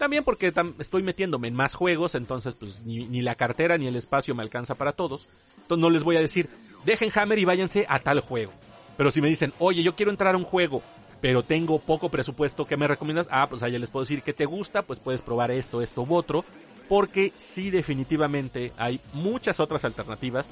[0.01, 4.35] también porque estoy metiéndome en más juegos, entonces pues ni, la cartera ni el espacio
[4.35, 5.29] me alcanza para todos.
[5.63, 6.49] Entonces no les voy a decir,
[6.85, 8.53] dejen Hammer y váyanse a tal juego.
[8.97, 10.83] Pero si me dicen, oye, yo quiero entrar a un juego,
[11.21, 13.29] pero tengo poco presupuesto, ¿qué me recomiendas?
[13.31, 16.15] Ah, pues allá les puedo decir que te gusta, pues puedes probar esto, esto u
[16.15, 16.45] otro
[16.91, 20.51] porque sí definitivamente hay muchas otras alternativas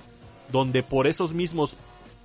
[0.53, 1.77] donde por esos mismos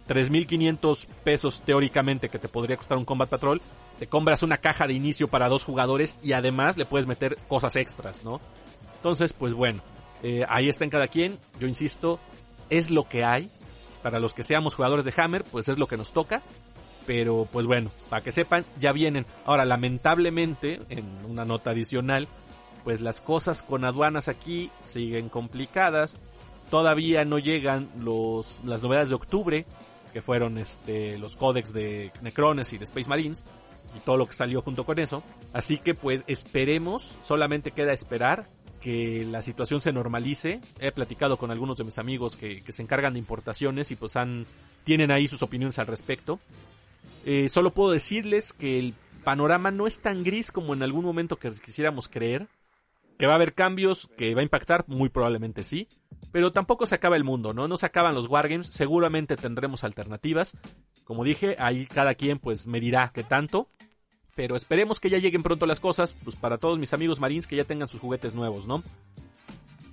[0.07, 3.59] 3.500 pesos teóricamente que te podría costar un Combat Patrol,
[3.99, 7.75] te compras una caja de inicio para dos jugadores y además le puedes meter cosas
[7.75, 8.41] extras, ¿no?
[8.97, 9.81] Entonces, pues bueno,
[10.23, 12.19] eh, ahí está en cada quien, yo insisto,
[12.69, 13.49] es lo que hay.
[14.01, 16.41] Para los que seamos jugadores de Hammer, pues es lo que nos toca.
[17.05, 19.25] Pero pues bueno, para que sepan, ya vienen.
[19.45, 22.27] Ahora, lamentablemente, en una nota adicional,
[22.83, 26.17] pues las cosas con aduanas aquí siguen complicadas.
[26.69, 29.65] Todavía no llegan los, las novedades de octubre,
[30.11, 33.43] que fueron este, los códex de Necrones y de Space Marines,
[33.95, 35.23] y todo lo que salió junto con eso.
[35.53, 38.49] Así que pues esperemos, solamente queda esperar
[38.83, 40.59] que la situación se normalice.
[40.79, 44.45] He platicado con algunos de mis amigos que, se encargan de importaciones y pues han,
[44.83, 46.39] tienen ahí sus opiniones al respecto.
[47.25, 51.37] Eh, solo puedo decirles que el panorama no es tan gris como en algún momento
[51.37, 52.47] que quisiéramos creer.
[53.17, 55.87] Que va a haber cambios, que va a impactar, muy probablemente sí.
[56.33, 57.69] Pero tampoco se acaba el mundo, ¿no?
[57.69, 60.57] No se acaban los wargames, seguramente tendremos alternativas.
[61.05, 63.69] Como dije, ahí cada quien pues me dirá qué tanto.
[64.35, 67.55] Pero esperemos que ya lleguen pronto las cosas, pues para todos mis amigos marines que
[67.55, 68.83] ya tengan sus juguetes nuevos, ¿no?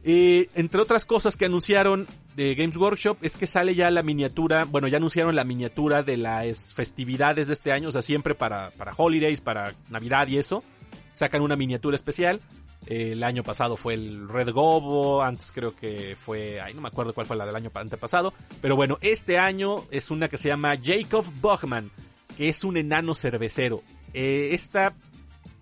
[0.02, 4.64] Eh, entre otras cosas que anunciaron de Games Workshop es que sale ya la miniatura,
[4.64, 8.70] bueno, ya anunciaron la miniatura de las festividades de este año, o sea, siempre para,
[8.70, 10.64] para holidays, para Navidad y eso,
[11.12, 12.40] sacan una miniatura especial.
[12.86, 17.12] El año pasado fue el Red Gobo, antes creo que fue, ay no me acuerdo
[17.12, 18.32] cuál fue la del año antepasado,
[18.62, 21.90] pero bueno, este año es una que se llama Jacob Bachman,
[22.38, 23.82] que es un enano cervecero.
[24.14, 24.94] Eh, esta,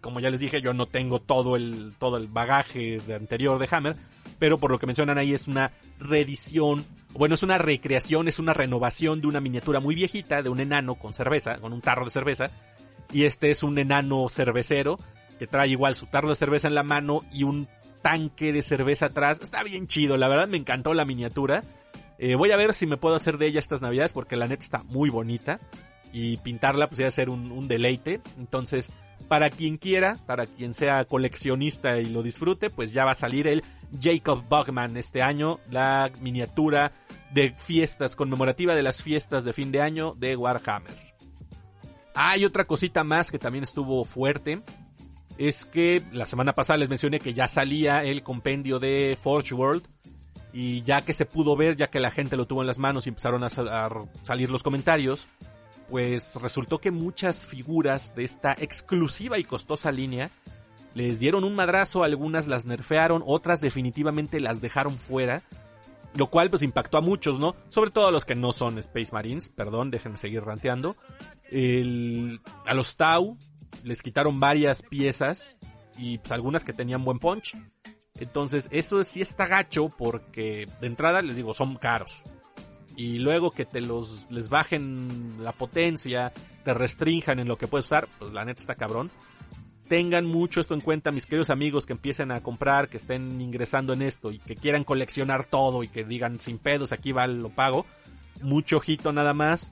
[0.01, 3.69] como ya les dije, yo no tengo todo el, todo el bagaje de anterior de
[3.71, 3.97] Hammer,
[4.39, 8.55] pero por lo que mencionan ahí es una reedición, bueno, es una recreación, es una
[8.55, 12.11] renovación de una miniatura muy viejita de un enano con cerveza, con un tarro de
[12.11, 12.51] cerveza,
[13.13, 14.99] y este es un enano cervecero
[15.39, 17.69] que trae igual su tarro de cerveza en la mano y un
[18.03, 19.41] tanque de cerveza atrás.
[19.41, 21.63] Está bien chido, la verdad me encantó la miniatura.
[22.19, 24.65] Eh, voy a ver si me puedo hacer de ella estas navidades porque la neta
[24.65, 25.61] está muy bonita
[26.13, 28.21] y pintarla pues a ser un, deleite.
[28.39, 28.93] Entonces,
[29.29, 33.47] para quien quiera, para quien sea coleccionista y lo disfrute, pues ya va a salir
[33.47, 33.63] el
[34.01, 36.93] Jacob Bugman este año, la miniatura
[37.33, 41.09] de fiestas conmemorativa de las fiestas de fin de año de Warhammer.
[42.21, 44.61] Hay otra cosita más que también estuvo fuerte.
[45.37, 49.87] Es que la semana pasada les mencioné que ya salía el compendio de Forge World.
[50.53, 53.07] Y ya que se pudo ver, ya que la gente lo tuvo en las manos
[53.07, 55.29] y empezaron a, salir los comentarios,
[55.89, 60.31] pues resultó que muchas figuras de esta exclusiva y costosa línea
[60.95, 65.43] les dieron un madrazo, algunas las nerfearon, otras definitivamente las dejaron fuera,
[66.15, 67.55] lo cual pues impactó a muchos, ¿no?
[67.69, 70.97] Sobre todo a los que no son Space Marines, perdón, déjenme seguir ranteando.
[72.67, 73.37] A los Tau
[73.85, 75.57] les quitaron varias piezas
[75.97, 77.57] y pues algunas que tenían buen punch.
[78.17, 82.23] Entonces, eso sí está gacho porque de entrada les digo, son caros
[82.99, 86.33] y luego que te los les bajen la potencia,
[86.65, 89.09] te restrinjan en lo que puedes usar, pues la neta está cabrón.
[89.89, 93.93] Tengan mucho esto en cuenta, mis queridos amigos que empiecen a comprar, que estén ingresando
[93.93, 97.51] en esto y que quieran coleccionar todo y que digan sin pedos, aquí va, lo
[97.51, 97.87] pago.
[98.43, 99.71] Mucho ojito nada más.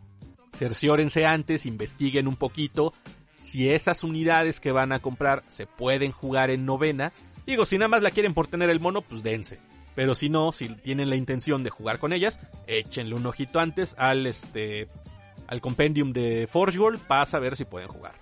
[0.52, 2.94] Cerciórense antes, investiguen un poquito.
[3.36, 7.12] Si esas unidades que van a comprar se pueden jugar en novena,
[7.44, 9.58] digo, si nada más la quieren por tener el mono, pues dense
[9.96, 12.38] pero si no, si tienen la intención de jugar con ellas,
[12.68, 14.88] échenle un ojito antes al este
[15.48, 18.14] al compendium de Forge World para saber si pueden jugar.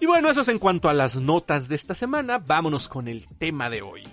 [0.00, 3.26] Y bueno, eso es en cuanto a las notas de esta semana, vámonos con el
[3.38, 4.04] tema de hoy.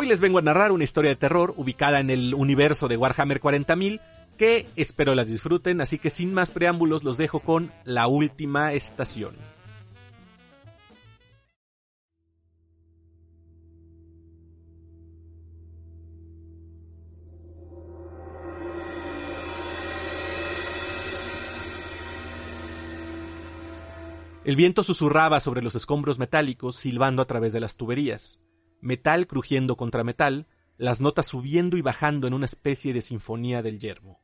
[0.00, 3.40] Hoy les vengo a narrar una historia de terror ubicada en el universo de Warhammer
[3.40, 4.00] 40.000
[4.36, 9.34] que espero las disfruten, así que sin más preámbulos los dejo con La Última Estación.
[24.44, 28.38] El viento susurraba sobre los escombros metálicos, silbando a través de las tuberías
[28.80, 33.78] metal crujiendo contra metal, las notas subiendo y bajando en una especie de sinfonía del
[33.78, 34.20] yermo.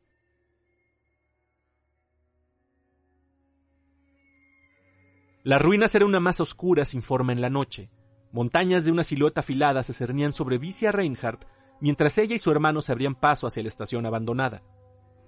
[5.42, 7.90] Las ruinas eran una masa oscura sin forma en la noche.
[8.32, 11.44] Montañas de una silueta afilada se cernían sobre Vicia Reinhardt
[11.80, 14.62] mientras ella y su hermano se abrían paso hacia la estación abandonada.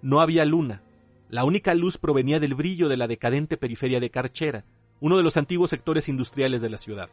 [0.01, 0.83] No había luna.
[1.29, 4.64] La única luz provenía del brillo de la decadente periferia de Carchera,
[5.01, 7.11] uno de los antiguos sectores industriales de la ciudad.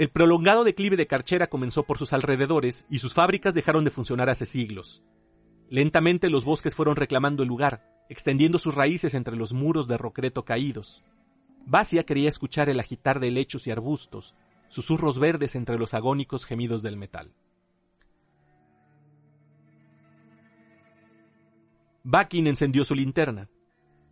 [0.00, 4.30] El prolongado declive de Carchera comenzó por sus alrededores y sus fábricas dejaron de funcionar
[4.30, 5.04] hace siglos.
[5.68, 10.46] Lentamente los bosques fueron reclamando el lugar, extendiendo sus raíces entre los muros de rocreto
[10.46, 11.04] caídos.
[11.66, 14.36] Basia quería escuchar el agitar de helechos y arbustos,
[14.68, 17.34] susurros verdes entre los agónicos gemidos del metal.
[22.04, 23.50] Bakin encendió su linterna.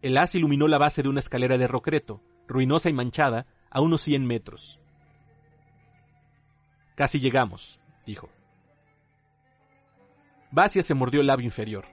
[0.03, 4.03] El haz iluminó la base de una escalera de rocreto, ruinosa y manchada, a unos
[4.03, 4.83] cien metros.
[6.99, 8.29] Casi llegamos, dijo.
[10.51, 11.85] Basia se mordió el labio inferior.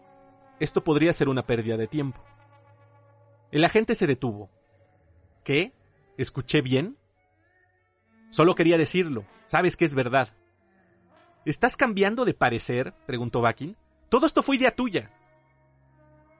[0.59, 2.23] Esto podría ser una pérdida de tiempo.
[3.51, 4.49] El agente se detuvo.
[5.43, 5.73] ¿Qué?
[6.17, 6.97] ¿Escuché bien?
[8.31, 9.25] Solo quería decirlo.
[9.45, 10.29] Sabes que es verdad.
[11.45, 12.95] ¿Estás cambiando de parecer?
[13.05, 13.77] preguntó Bakin.
[14.09, 15.11] Todo esto fue idea tuya.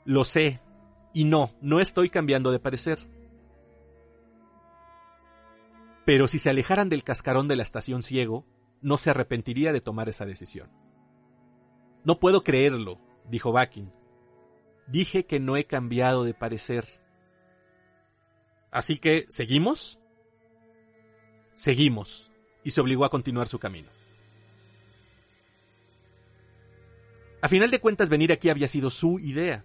[0.06, 0.60] Lo sé.
[1.14, 2.98] Y no, no estoy cambiando de parecer.
[6.06, 8.46] Pero si se alejaran del cascarón de la estación ciego,
[8.82, 10.70] no se arrepentiría de tomar esa decisión.
[12.04, 13.00] No puedo creerlo,
[13.30, 13.92] dijo Bakin.
[14.88, 16.86] Dije que no he cambiado de parecer.
[18.70, 20.00] Así que, ¿seguimos?
[21.56, 22.32] Seguimos,
[22.64, 23.90] y se obligó a continuar su camino.
[27.42, 29.64] A final de cuentas, venir aquí había sido su idea.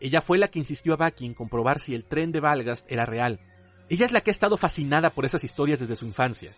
[0.00, 3.40] Ella fue la que insistió a Bakin comprobar si el tren de Valgast era real,
[3.88, 6.54] Ella es la que ha estado fascinada por esas historias desde su infancia.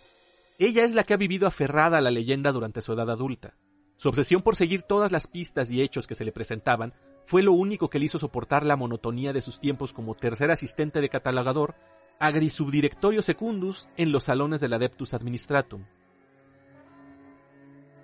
[0.59, 3.55] Ella es la que ha vivido aferrada a la leyenda durante su edad adulta.
[3.97, 6.93] Su obsesión por seguir todas las pistas y hechos que se le presentaban
[7.25, 11.01] fue lo único que le hizo soportar la monotonía de sus tiempos como tercer asistente
[11.01, 11.75] de catalogador,
[12.19, 15.83] agrisubdirectorio secundus en los salones del Adeptus Administratum.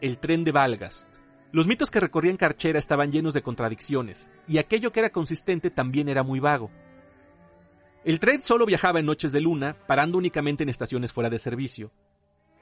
[0.02, 1.08] El tren de Valgast.
[1.54, 6.10] Los mitos que recorrían Carchera estaban llenos de contradicciones, y aquello que era consistente también
[6.10, 6.70] era muy vago.
[8.06, 11.92] El tren solo viajaba en noches de luna, parando únicamente en estaciones fuera de servicio.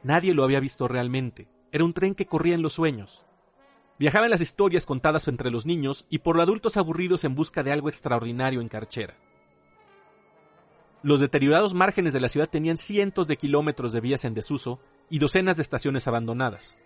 [0.03, 1.47] Nadie lo había visto realmente.
[1.71, 3.25] Era un tren que corría en los sueños.
[3.97, 7.71] Viajaba en las historias contadas entre los niños y por adultos aburridos en busca de
[7.71, 9.15] algo extraordinario en Carchera.
[11.03, 14.79] Los deteriorados márgenes de la ciudad tenían cientos de kilómetros de vías en desuso
[15.09, 16.77] y docenas de estaciones abandonadas.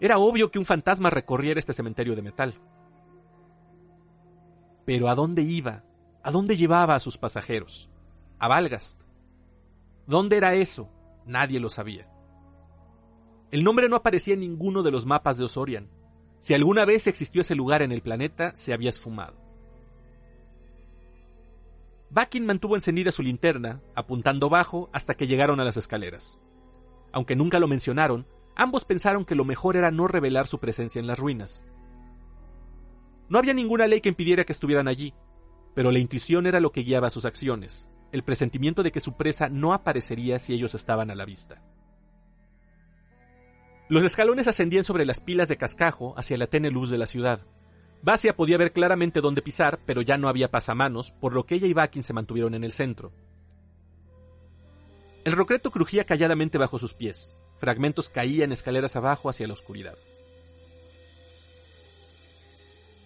[0.00, 2.54] Era obvio que un fantasma recorriera este cementerio de metal.
[4.84, 5.84] Pero ¿a dónde iba?
[6.22, 7.88] ¿A dónde llevaba a sus pasajeros?
[8.42, 9.00] A Valgast.
[10.04, 10.90] ¿Dónde era eso?
[11.24, 12.10] Nadie lo sabía.
[13.52, 15.88] El nombre no aparecía en ninguno de los mapas de Osorian.
[16.40, 19.36] Si alguna vez existió ese lugar en el planeta, se había esfumado.
[22.10, 26.40] Bakin mantuvo encendida su linterna, apuntando bajo hasta que llegaron a las escaleras.
[27.12, 28.26] Aunque nunca lo mencionaron,
[28.56, 31.64] ambos pensaron que lo mejor era no revelar su presencia en las ruinas.
[33.28, 35.14] No había ninguna ley que impidiera que estuvieran allí,
[35.76, 39.48] pero la intuición era lo que guiaba sus acciones, el presentimiento de que su presa
[39.48, 41.62] no aparecería si ellos estaban a la vista.
[43.88, 47.46] Los escalones ascendían sobre las pilas de cascajo hacia la tenue luz de la ciudad.
[48.02, 51.66] Basia podía ver claramente dónde pisar, pero ya no había pasamanos, por lo que ella
[51.66, 53.12] y Bakin se mantuvieron en el centro.
[55.24, 57.36] El rocreto crujía calladamente bajo sus pies.
[57.58, 59.96] Fragmentos caían escaleras abajo hacia la oscuridad.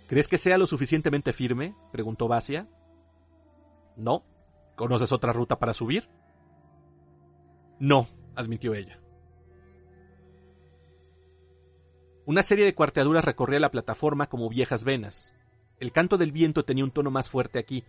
[0.09, 1.75] ¿Crees que sea lo suficientemente firme?
[1.93, 2.69] preguntó Basia.
[3.97, 4.25] No.
[4.77, 6.09] ¿Conoces otra ruta para subir?
[7.81, 9.01] No, admitió ella.
[12.27, 15.35] Una serie de cuarteaduras recorría la plataforma como viejas venas.
[15.81, 17.85] El canto del viento tenía un tono más fuerte aquí,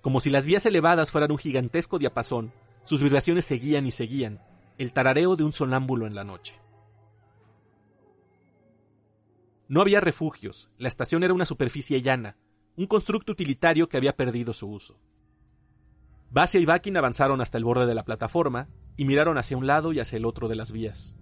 [0.00, 2.52] como si las vías elevadas fueran un gigantesco diapasón,
[2.84, 4.40] sus vibraciones seguían y seguían,
[4.78, 6.54] el tarareo de un sonámbulo en la noche.
[9.68, 12.36] No había refugios, la estación era una superficie llana,
[12.76, 14.98] un constructo utilitario que había perdido su uso.
[16.30, 19.92] Basia y Bakin avanzaron hasta el borde de la plataforma y miraron hacia un lado
[19.92, 21.16] y hacia el otro de las vías.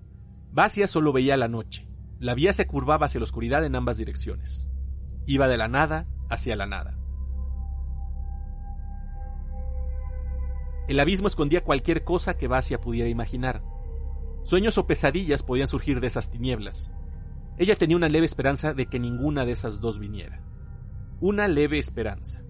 [0.50, 1.88] Basia solo veía la noche,
[2.18, 4.68] la vía se curvaba hacia la oscuridad en ambas direcciones.
[5.26, 6.98] Iba de la nada hacia la nada.
[10.88, 13.62] El abismo escondía cualquier cosa que Basia pudiera imaginar.
[14.44, 16.92] Sueños o pesadillas podían surgir de esas tinieblas.
[17.58, 20.40] Ella tenía una leve esperanza de que ninguna de esas dos viniera.
[21.20, 22.45] Una leve esperanza.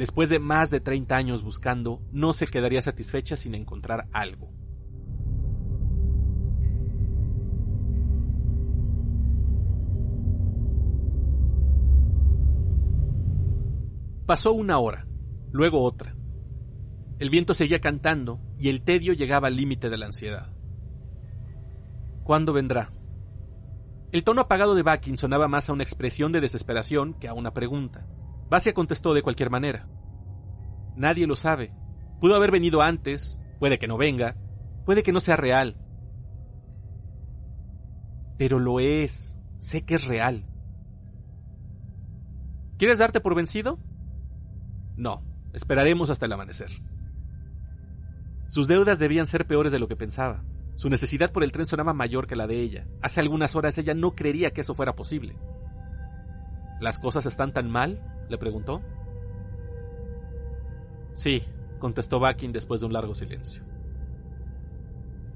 [0.00, 4.50] Después de más de 30 años buscando, no se quedaría satisfecha sin encontrar algo.
[14.24, 15.06] Pasó una hora,
[15.52, 16.16] luego otra.
[17.18, 20.50] El viento seguía cantando y el tedio llegaba al límite de la ansiedad.
[22.24, 22.90] ¿Cuándo vendrá?
[24.12, 27.52] El tono apagado de Bakin sonaba más a una expresión de desesperación que a una
[27.52, 28.06] pregunta.
[28.50, 29.88] Basia contestó de cualquier manera.
[30.96, 31.72] Nadie lo sabe.
[32.20, 34.36] Pudo haber venido antes, puede que no venga,
[34.84, 35.76] puede que no sea real.
[38.36, 40.46] Pero lo es, sé que es real.
[42.76, 43.78] ¿Quieres darte por vencido?
[44.96, 45.22] No,
[45.52, 46.70] esperaremos hasta el amanecer.
[48.48, 50.42] Sus deudas debían ser peores de lo que pensaba.
[50.74, 52.88] Su necesidad por el tren sonaba mayor que la de ella.
[53.00, 55.36] Hace algunas horas ella no creería que eso fuera posible.
[56.80, 58.26] ¿Las cosas están tan mal?
[58.28, 58.82] le preguntó.
[61.14, 61.42] Sí,
[61.78, 63.62] contestó Bakin después de un largo silencio.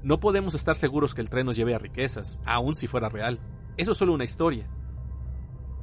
[0.01, 3.39] No podemos estar seguros que el tren nos lleve a riquezas, aun si fuera real.
[3.77, 4.67] Eso es solo una historia.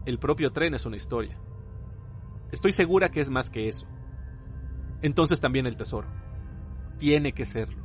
[0.07, 1.39] El propio tren es una historia.
[2.51, 3.87] Estoy segura que es más que eso.
[5.03, 6.09] Entonces también el tesoro.
[6.99, 7.83] Tiene que serlo.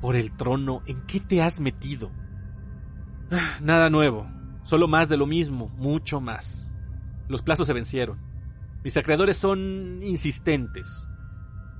[0.00, 2.10] Por el trono, ¿en qué te has metido?
[3.30, 4.26] Ah, nada nuevo,
[4.62, 6.70] solo más de lo mismo, mucho más.
[7.28, 8.18] Los plazos se vencieron.
[8.82, 11.08] Mis acreedores son insistentes.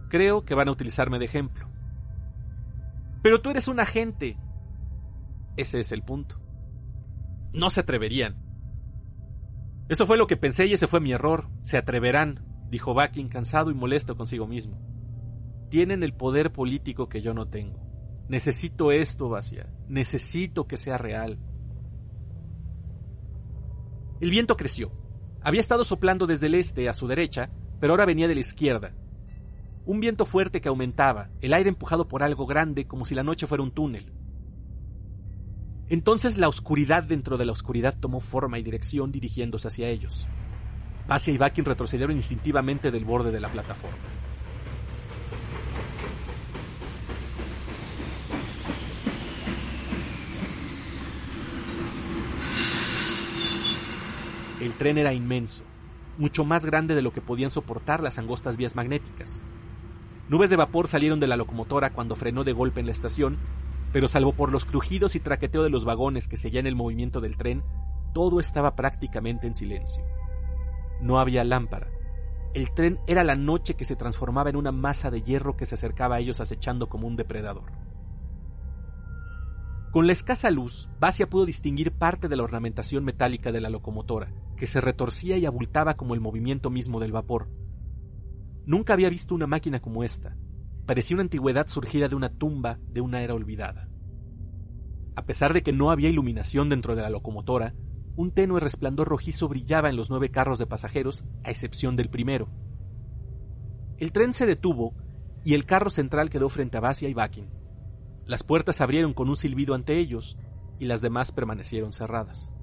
[0.09, 1.68] Creo que van a utilizarme de ejemplo.
[3.22, 4.39] Pero tú eres un agente.
[5.57, 6.41] Ese es el punto.
[7.53, 8.43] No se atreverían.
[9.89, 11.49] Eso fue lo que pensé y ese fue mi error.
[11.62, 14.78] Se atreverán, dijo Bakin cansado y molesto consigo mismo.
[15.68, 17.81] Tienen el poder político que yo no tengo.
[18.28, 19.72] Necesito esto, Basia.
[19.89, 21.41] Necesito que sea real.
[24.21, 24.93] El viento creció.
[25.43, 27.51] Había estado soplando desde el este a su derecha,
[27.81, 28.95] pero ahora venía de la izquierda.
[29.87, 33.47] Un viento fuerte que aumentaba, el aire empujado por algo grande como si la noche
[33.47, 34.12] fuera un túnel.
[35.89, 40.29] Entonces la oscuridad dentro de la oscuridad tomó forma y dirección dirigiéndose hacia ellos.
[41.09, 43.97] Basia y Bakin retrocedieron instintivamente del borde de la plataforma.
[54.61, 55.65] El tren era inmenso,
[56.19, 59.41] mucho más grande de lo que podían soportar las angostas vías magnéticas.
[60.29, 63.39] Nubes de vapor salieron de la locomotora cuando frenó de golpe en la estación,
[63.91, 67.39] pero salvo por los crujidos y traqueteo de los vagones que seguían el movimiento del
[67.39, 67.63] tren,
[68.13, 70.05] todo estaba prácticamente en silencio.
[71.01, 71.89] No había lámpara.
[72.53, 75.77] El tren era la noche que se transformaba en una masa de hierro que se
[75.77, 77.73] acercaba a ellos acechando como un depredador.
[79.91, 84.32] Con la escasa luz, Basia pudo distinguir parte de la ornamentación metálica de la locomotora,
[84.57, 87.49] que se retorcía y abultaba como el movimiento mismo del vapor.
[88.66, 90.36] Nunca había visto una máquina como esta.
[90.86, 93.88] Parecía una antigüedad surgida de una tumba de una era olvidada.
[95.16, 97.74] A pesar de que no había iluminación dentro de la locomotora,
[98.14, 102.49] un tenue resplandor rojizo brillaba en los nueve carros de pasajeros, a excepción del primero.
[103.99, 104.95] El tren se detuvo
[105.45, 107.60] y el carro central quedó frente a Basia y Bakin.
[108.31, 110.39] Las puertas se abrieron con un silbido ante ellos
[110.78, 112.55] y las demás permanecieron cerradas.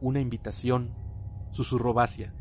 [0.00, 0.94] Una invitación,
[1.50, 2.32] susurró Basia.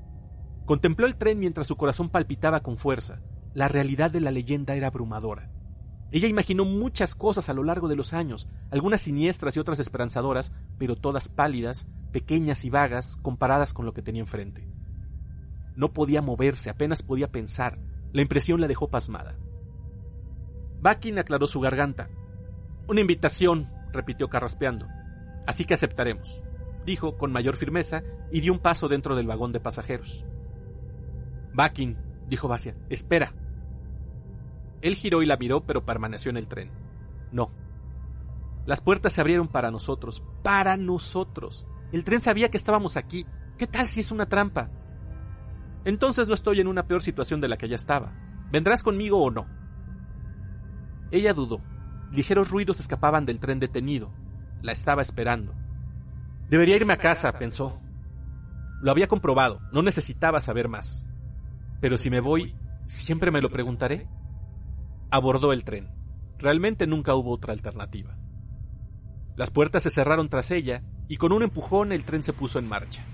[0.66, 3.24] Contempló el tren mientras su corazón palpitaba con fuerza.
[3.56, 5.50] La realidad de la leyenda era abrumadora.
[6.12, 10.54] Ella imaginó muchas cosas a lo largo de los años, algunas siniestras y otras esperanzadoras,
[10.78, 14.70] pero todas pálidas, pequeñas y vagas comparadas con lo que tenía enfrente.
[15.76, 17.80] No podía moverse, apenas podía pensar.
[18.12, 19.36] La impresión la dejó pasmada.
[20.84, 22.10] Bakin aclaró su garganta.
[22.90, 24.86] Una invitación, repitió carraspeando.
[25.48, 26.44] Así que aceptaremos,
[26.86, 28.04] dijo con mayor firmeza
[28.34, 30.26] y dio un paso dentro del vagón de pasajeros.
[31.54, 33.34] Bakin, dijo Basia, espera.
[34.82, 36.70] Él giró y la miró, pero permaneció en el tren.
[37.32, 37.50] No.
[38.66, 41.66] Las puertas se abrieron para nosotros, para nosotros.
[41.94, 43.26] El tren sabía que estábamos aquí.
[43.58, 44.70] ¿Qué tal si es una trampa?
[45.86, 48.12] Entonces no estoy en una peor situación de la que ya estaba.
[48.52, 49.63] ¿Vendrás conmigo o no?
[51.14, 51.62] Ella dudó.
[52.12, 54.12] Ligeros ruidos escapaban del tren detenido.
[54.64, 55.54] La estaba esperando.
[56.50, 57.80] Debería irme a casa, pensó.
[58.82, 61.06] Lo había comprobado, no necesitaba saber más.
[61.82, 62.56] Pero si me voy,
[62.88, 64.08] ¿siempre me lo preguntaré?
[65.12, 65.92] Abordó el tren.
[66.40, 68.18] Realmente nunca hubo otra alternativa.
[69.36, 72.68] Las puertas se cerraron tras ella y con un empujón el tren se puso en
[72.68, 73.06] marcha.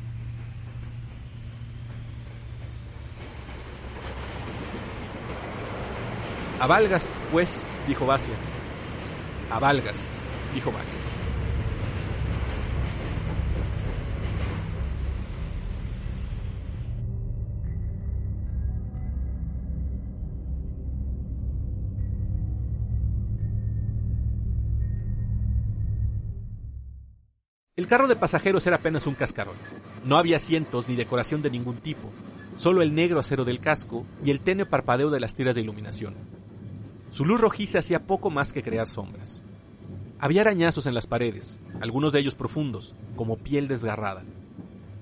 [6.60, 6.68] A
[7.32, 8.34] pues, dijo Basia.
[9.50, 9.74] A
[10.54, 11.00] dijo Baque.
[27.78, 29.56] El carro de pasajeros era apenas un cascarón.
[30.04, 32.12] No había asientos ni decoración de ningún tipo,
[32.58, 36.16] solo el negro acero del casco y el tenue parpadeo de las tiras de iluminación.
[37.10, 39.42] Su luz rojiza hacía poco más que crear sombras.
[40.20, 44.24] Había arañazos en las paredes, algunos de ellos profundos, como piel desgarrada.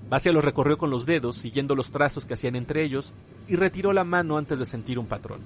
[0.08, 3.14] Basia los recorrió con los dedos, siguiendo los trazos que hacían entre ellos,
[3.46, 5.40] y retiró la mano antes de sentir un patrón.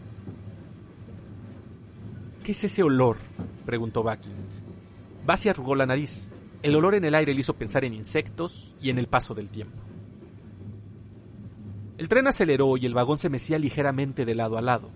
[2.45, 3.17] ¿Qué es ese olor?
[3.65, 4.31] preguntó Baki.
[5.25, 6.31] Basia arrugó la nariz.
[6.63, 9.51] El olor en el aire le hizo pensar en insectos y en el paso del
[9.51, 9.79] tiempo.
[11.99, 14.91] El tren aceleró y el vagón se mecía ligeramente de lado a lado,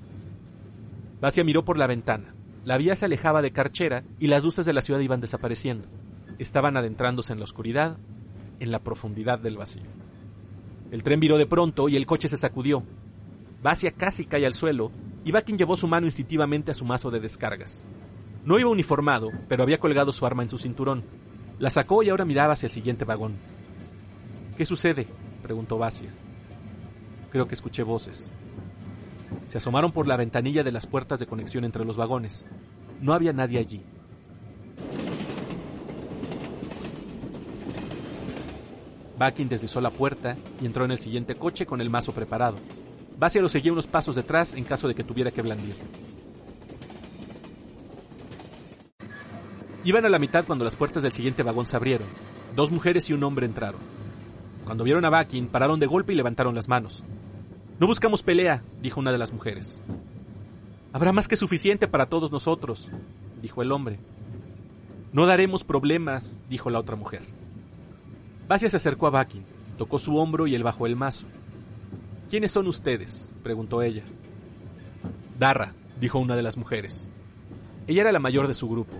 [1.21, 2.35] Basia miró por la ventana.
[2.65, 5.89] La vía se alejaba de Carchera y las luces de la ciudad iban desapareciendo.
[6.39, 7.97] Estaban adentrándose en la oscuridad,
[8.61, 9.85] en la profundidad del vacío.
[10.91, 12.83] El tren viró de pronto y el coche se sacudió.
[13.63, 14.91] Basia casi cae al suelo
[15.25, 17.87] y Bakin llevó su mano instintivamente a su mazo de descargas.
[18.45, 21.03] No iba uniformado, pero había colgado su arma en su cinturón.
[21.59, 23.37] La sacó y ahora miraba hacia el siguiente vagón.
[24.57, 25.09] ¿Qué sucede?
[25.43, 26.11] preguntó Basia.
[27.31, 28.31] Creo que escuché voces.
[29.47, 32.47] Se asomaron por la ventanilla de las puertas de conexión entre los vagones.
[33.01, 33.83] No había nadie allí.
[39.19, 42.57] Bakin deslizó la puerta y entró en el siguiente coche con el mazo preparado.
[43.19, 45.75] Basia lo seguía unos pasos detrás en caso de que tuviera que blandir.
[49.85, 52.09] Iban a la mitad cuando las puertas del siguiente vagón se abrieron.
[52.55, 53.81] Dos mujeres y un hombre entraron.
[54.65, 57.05] Cuando vieron a Bakin, pararon de golpe y levantaron las manos.
[57.79, 59.83] No buscamos pelea, dijo una de las mujeres.
[60.95, 62.91] Habrá más que suficiente para todos nosotros,
[63.43, 63.99] dijo el hombre.
[65.13, 67.23] No daremos problemas, dijo la otra mujer.
[68.49, 69.45] Basia se acercó a Bakin,
[69.77, 71.27] tocó su hombro y él bajó el mazo.
[72.31, 73.31] ¿Quiénes son ustedes?
[73.43, 74.05] preguntó ella.
[75.39, 77.11] Darra, dijo una de las mujeres.
[77.87, 78.97] Ella era la mayor de su grupo.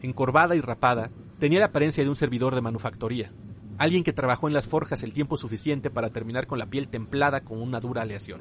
[0.00, 3.30] Encorvada y rapada, tenía la apariencia de un servidor de manufactoría,
[3.78, 7.42] alguien que trabajó en las forjas el tiempo suficiente para terminar con la piel templada
[7.42, 8.40] con una dura aleación.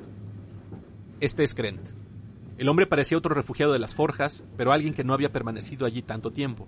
[1.20, 1.90] Este es Krent.
[2.58, 6.02] El hombre parecía otro refugiado de las forjas, pero alguien que no había permanecido allí
[6.02, 6.68] tanto tiempo.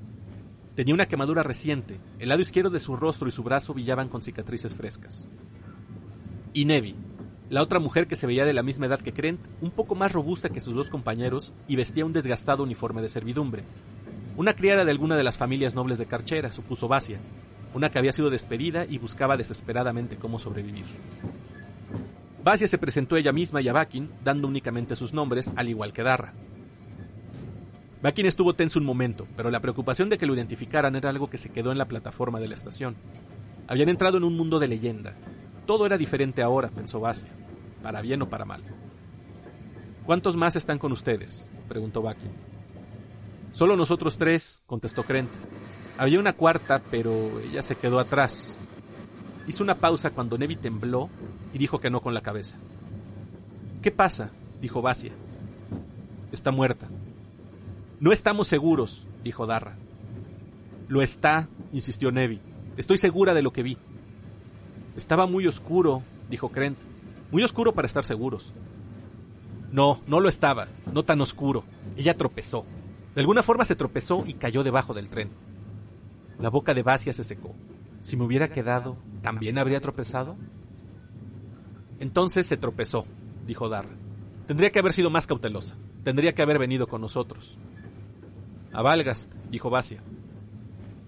[0.75, 4.21] Tenía una quemadura reciente, el lado izquierdo de su rostro y su brazo brillaban con
[4.21, 5.27] cicatrices frescas.
[6.53, 6.95] Y Nevi,
[7.49, 10.11] la otra mujer que se veía de la misma edad que Krent, un poco más
[10.11, 13.63] robusta que sus dos compañeros y vestía un desgastado uniforme de servidumbre.
[14.35, 17.19] Una criada de alguna de las familias nobles de Carchera, supuso Basia,
[17.73, 20.85] una que había sido despedida y buscaba desesperadamente cómo sobrevivir.
[22.43, 26.03] Basia se presentó ella misma y a Bakin, dando únicamente sus nombres, al igual que
[26.03, 26.33] Darra.
[28.01, 31.37] Bakin estuvo tenso un momento, pero la preocupación de que lo identificaran era algo que
[31.37, 32.95] se quedó en la plataforma de la estación.
[33.67, 35.13] Habían entrado en un mundo de leyenda.
[35.65, 37.29] Todo era diferente ahora, pensó Basia,
[37.83, 38.63] para bien o para mal.
[40.05, 41.49] ¿Cuántos más están con ustedes?
[41.67, 42.31] preguntó Bakin.
[43.51, 45.31] Solo nosotros tres, contestó Krent.
[45.97, 48.57] Había una cuarta, pero ella se quedó atrás.
[49.47, 51.09] Hizo una pausa cuando Nevi tembló
[51.53, 52.57] y dijo que no con la cabeza.
[53.81, 54.31] ¿Qué pasa?
[54.61, 55.11] dijo Basia.
[56.31, 56.87] Está muerta.
[57.99, 59.75] No estamos seguros, dijo Darra.
[60.87, 62.39] Lo está, insistió Nevi.
[62.77, 63.77] Estoy segura de lo que vi.
[64.95, 66.77] Estaba muy oscuro, dijo Krent.
[67.31, 68.53] Muy oscuro para estar seguros.
[69.71, 71.63] No, no lo estaba, no tan oscuro.
[71.95, 72.65] Ella tropezó.
[73.15, 75.29] De alguna forma se tropezó y cayó debajo del tren.
[76.39, 77.55] La boca de Basia se secó.
[77.99, 80.37] Si me hubiera quedado, ¿también habría tropezado?
[81.99, 83.05] Entonces se tropezó,
[83.45, 83.95] dijo Darra.
[84.45, 85.75] Tendría que haber sido más cautelosa.
[86.03, 87.57] Tendría que haber venido con nosotros.
[88.71, 90.03] A Valgast, dijo Basia.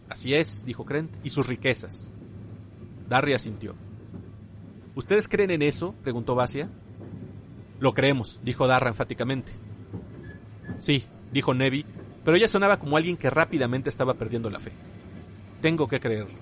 [0.10, 2.12] Así es, dijo Krent, y sus riquezas.
[3.08, 3.76] Darry asintió.
[4.96, 5.94] ¿Ustedes creen en eso?
[6.04, 6.70] preguntó Basia.
[7.80, 9.52] Lo creemos, dijo Darra enfáticamente.
[10.80, 11.86] Sí, dijo Nevi,
[12.26, 14.72] pero ella sonaba como alguien que rápidamente estaba perdiendo la fe.
[15.62, 16.38] Tengo que creerlo.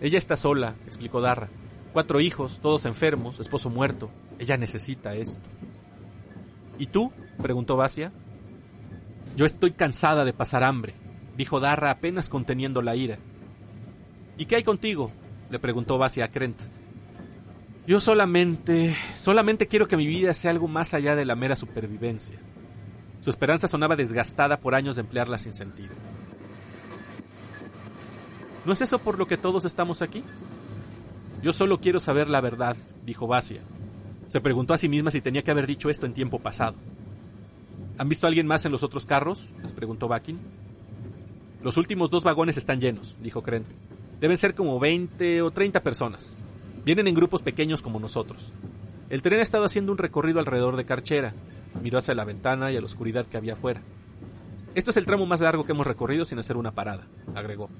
[0.00, 1.48] Ella está sola, explicó Darra.
[1.92, 4.10] Cuatro hijos, todos enfermos, esposo muerto.
[4.38, 5.48] Ella necesita esto.
[6.78, 7.12] ¿Y tú?
[7.42, 8.12] preguntó Basia.
[9.36, 10.94] Yo estoy cansada de pasar hambre,
[11.36, 13.18] dijo Darra apenas conteniendo la ira.
[14.36, 15.12] ¿Y qué hay contigo?
[15.50, 16.60] le preguntó Basia a Krent.
[17.86, 22.38] Yo solamente, solamente quiero que mi vida sea algo más allá de la mera supervivencia.
[23.20, 25.94] Su esperanza sonaba desgastada por años de emplearla sin sentido.
[28.68, 30.22] ¿No es eso por lo que todos estamos aquí?
[31.42, 33.62] Yo solo quiero saber la verdad, dijo Basia.
[34.26, 36.76] Se preguntó a sí misma si tenía que haber dicho esto en tiempo pasado.
[37.96, 39.48] ¿Han visto a alguien más en los otros carros?
[39.62, 40.38] les preguntó Bakin.
[41.62, 43.68] Los últimos dos vagones están llenos, dijo Krent.
[44.20, 46.36] Deben ser como 20 o 30 personas.
[46.84, 48.52] Vienen en grupos pequeños como nosotros.
[49.08, 51.32] El tren ha estado haciendo un recorrido alrededor de Carchera.
[51.82, 53.80] Miró hacia la ventana y a la oscuridad que había afuera.
[54.74, 57.70] Esto es el tramo más largo que hemos recorrido sin hacer una parada, agregó.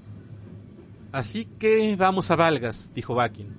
[1.11, 3.57] Así que vamos a Valgas, dijo Bakin.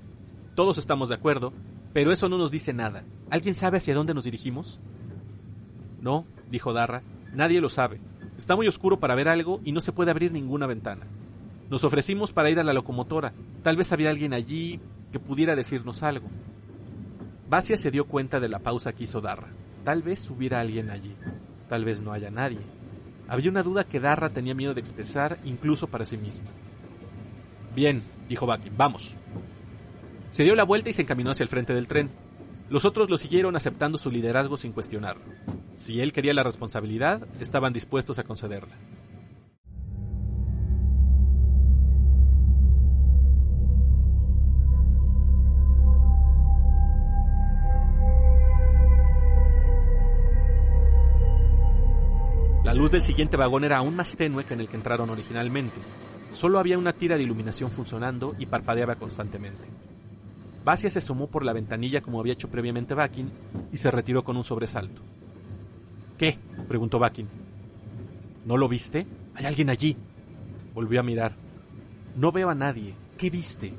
[0.56, 1.52] Todos estamos de acuerdo,
[1.94, 3.04] pero eso no nos dice nada.
[3.30, 4.80] ¿Alguien sabe hacia dónde nos dirigimos?
[6.02, 7.02] No, dijo Darra,
[7.34, 8.00] nadie lo sabe.
[8.38, 11.08] Está muy oscuro para ver algo y no se puede abrir ninguna ventana.
[11.70, 13.34] Nos ofrecimos para ir a la locomotora.
[13.64, 14.80] Tal vez había alguien allí
[15.12, 16.28] que pudiera decirnos algo.
[17.50, 19.50] Basia se dio cuenta de la pausa que hizo Darra.
[19.84, 21.16] Tal vez hubiera alguien allí.
[21.68, 22.60] Tal vez no haya nadie.
[23.28, 26.50] Había una duda que Darra tenía miedo de expresar incluso para sí misma.
[27.76, 29.16] Bien, dijo Bakin, vamos.
[30.30, 32.10] Se dio la vuelta y se encaminó hacia el frente del tren.
[32.70, 35.24] Los otros lo siguieron aceptando su liderazgo sin cuestionarlo.
[35.74, 38.76] Si él quería la responsabilidad, estaban dispuestos a concederla.
[52.64, 55.80] La luz del siguiente vagón era aún más tenue que en el que entraron originalmente,
[56.32, 59.68] Solo había una tira de iluminación funcionando y parpadeaba constantemente.
[60.64, 63.32] Basia se asomó por la ventanilla como había hecho previamente Bakin
[63.72, 65.02] y se retiró con un sobresalto.
[66.18, 66.38] ¿Qué?
[66.68, 67.28] preguntó Bakin.
[68.46, 69.08] ¿No lo viste?
[69.36, 69.98] Hay alguien allí.
[70.74, 71.36] Volvió a mirar.
[72.16, 72.94] No veo a nadie.
[73.18, 73.74] ¿Qué viste?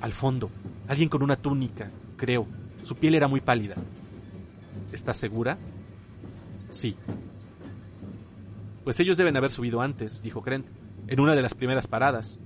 [0.00, 0.50] Al fondo,
[0.88, 2.46] alguien con una túnica, creo.
[2.82, 3.76] Su piel era muy pálida.
[4.92, 5.58] ¿Estás segura?
[6.70, 6.96] Sí.
[8.84, 10.66] Pues ellos deben haber subido antes, dijo Krent
[11.08, 12.40] en una de las primeras paradas.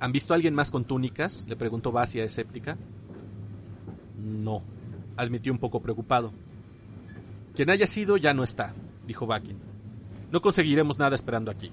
[0.00, 1.46] ¿Han visto a alguien más con túnicas?
[1.48, 2.76] le preguntó Basia escéptica.
[4.18, 4.62] No,
[5.16, 6.32] admitió un poco preocupado.
[7.54, 8.74] Quien haya sido ya no está,
[9.06, 9.58] dijo Bakin.
[10.30, 11.72] No conseguiremos nada esperando aquí.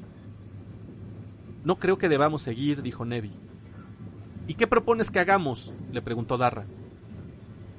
[1.63, 3.32] No creo que debamos seguir, dijo Nevi.
[4.47, 5.73] ¿Y qué propones que hagamos?
[5.91, 6.65] le preguntó Darra.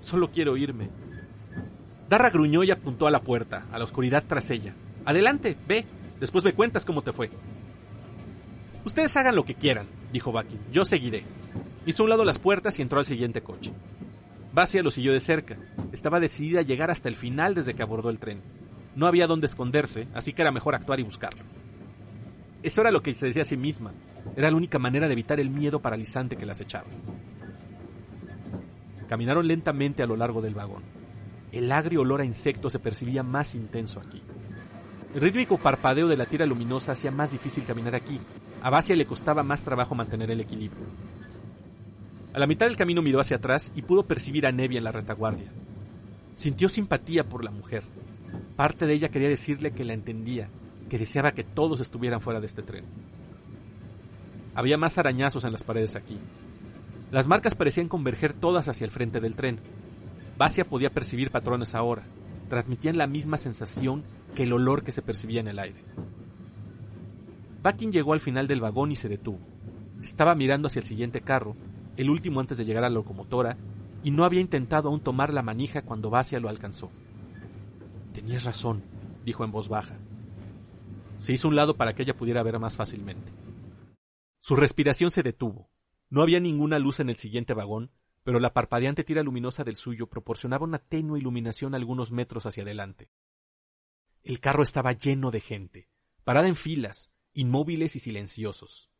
[0.01, 0.91] Solo quiero irme.
[2.09, 4.75] Darra gruñó y apuntó a la puerta, a la oscuridad tras ella.
[5.05, 5.87] Adelante, ve.
[6.21, 7.31] Después me cuentas cómo te fue.
[8.87, 10.61] Ustedes hagan lo que quieran, dijo Bucky.
[10.71, 11.25] Yo seguiré.
[11.87, 13.73] Hizo un lado las puertas y entró al siguiente coche.
[14.53, 15.57] Basia lo siguió de cerca.
[15.91, 18.43] Estaba decidida a llegar hasta el final desde que abordó el tren.
[18.95, 21.43] No había dónde esconderse, así que era mejor actuar y buscarlo.
[22.63, 23.93] Eso era lo que se decía a sí misma.
[24.37, 26.87] Era la única manera de evitar el miedo paralizante que las echaba.
[29.09, 30.85] Caminaron lentamente a lo largo del vagón.
[31.51, 34.23] El agrio olor a insectos se percibía más intenso aquí.
[35.17, 38.21] El rítmico parpadeo de la tira luminosa hacía más difícil caminar aquí.
[38.61, 40.85] A Basia le costaba más trabajo mantener el equilibrio.
[42.35, 44.93] A la mitad del camino miró hacia atrás y pudo percibir a Nevi en la
[44.93, 45.51] retaguardia.
[46.35, 47.85] Sintió simpatía por la mujer.
[48.57, 50.51] Parte de ella quería decirle que la entendía,
[50.91, 52.85] que deseaba que todos estuvieran fuera de este tren.
[54.55, 56.19] Había más arañazos en las paredes aquí.
[57.11, 59.61] Las marcas parecían converger todas hacia el frente del tren.
[60.37, 62.03] Basia podía percibir patrones ahora.
[62.51, 64.05] Transmitían la misma sensación
[64.37, 65.83] que el olor que se percibía en el aire.
[67.63, 69.41] Bakin llegó al final del vagón y se detuvo.
[70.03, 71.57] Estaba mirando hacia el siguiente carro,
[71.97, 73.57] el último antes de llegar a la locomotora,
[74.05, 76.91] y no había intentado aún tomar la manija cuando Basia lo alcanzó.
[78.13, 78.85] Tenías razón,
[79.25, 79.97] dijo en voz baja.
[81.17, 83.33] Se hizo un lado para que ella pudiera ver más fácilmente.
[84.39, 85.71] Su respiración se detuvo.
[86.11, 87.91] No había ninguna luz en el siguiente vagón,
[88.23, 93.09] pero la parpadeante tira luminosa del suyo proporcionaba una tenue iluminación algunos metros hacia adelante.
[94.27, 95.89] El carro estaba lleno de gente,
[96.25, 98.91] parada en filas, inmóviles y silenciosos.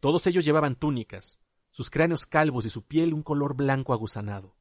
[0.00, 1.40] Todos ellos llevaban túnicas,
[1.70, 4.56] sus cráneos calvos y su piel un color blanco aguzanado.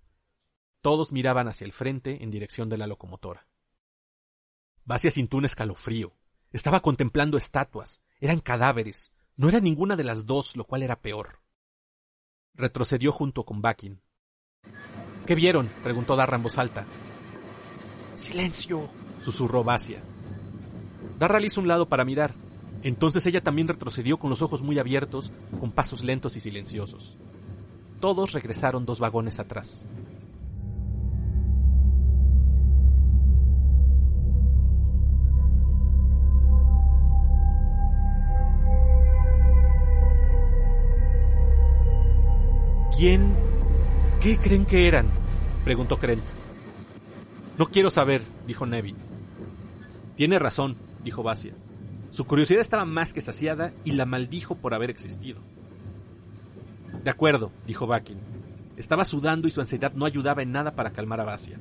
[0.81, 3.47] Todos miraban hacia el frente en dirección de la locomotora.
[4.85, 6.15] Basia sintió un escalofrío.
[6.51, 8.03] Estaba contemplando estatuas.
[8.19, 9.11] Eran cadáveres.
[9.37, 11.41] No era ninguna de las dos, lo cual era peor.
[12.53, 14.03] Retrocedió junto con Bakin.
[15.25, 15.67] ¿Qué vieron?
[15.81, 16.85] preguntó Darra en voz alta.
[18.13, 20.01] Silencio, susurró Basia.
[21.17, 22.33] Darra le hizo un lado para mirar.
[22.81, 27.17] Entonces ella también retrocedió con los ojos muy abiertos, con pasos lentos y silenciosos.
[27.99, 29.85] Todos regresaron dos vagones atrás.
[42.95, 43.33] ¿Quién?
[44.19, 45.09] ¿Qué creen que eran?
[45.63, 46.23] preguntó Krent.
[47.57, 49.08] No quiero saber, dijo Neville.
[50.19, 51.53] Tiene razón, dijo Basia.
[52.09, 55.39] Su curiosidad estaba más que saciada y la maldijo por haber existido.
[57.05, 58.17] De acuerdo, dijo Bakin.
[58.75, 61.57] Estaba sudando y su ansiedad no ayudaba en nada para calmar a Basia.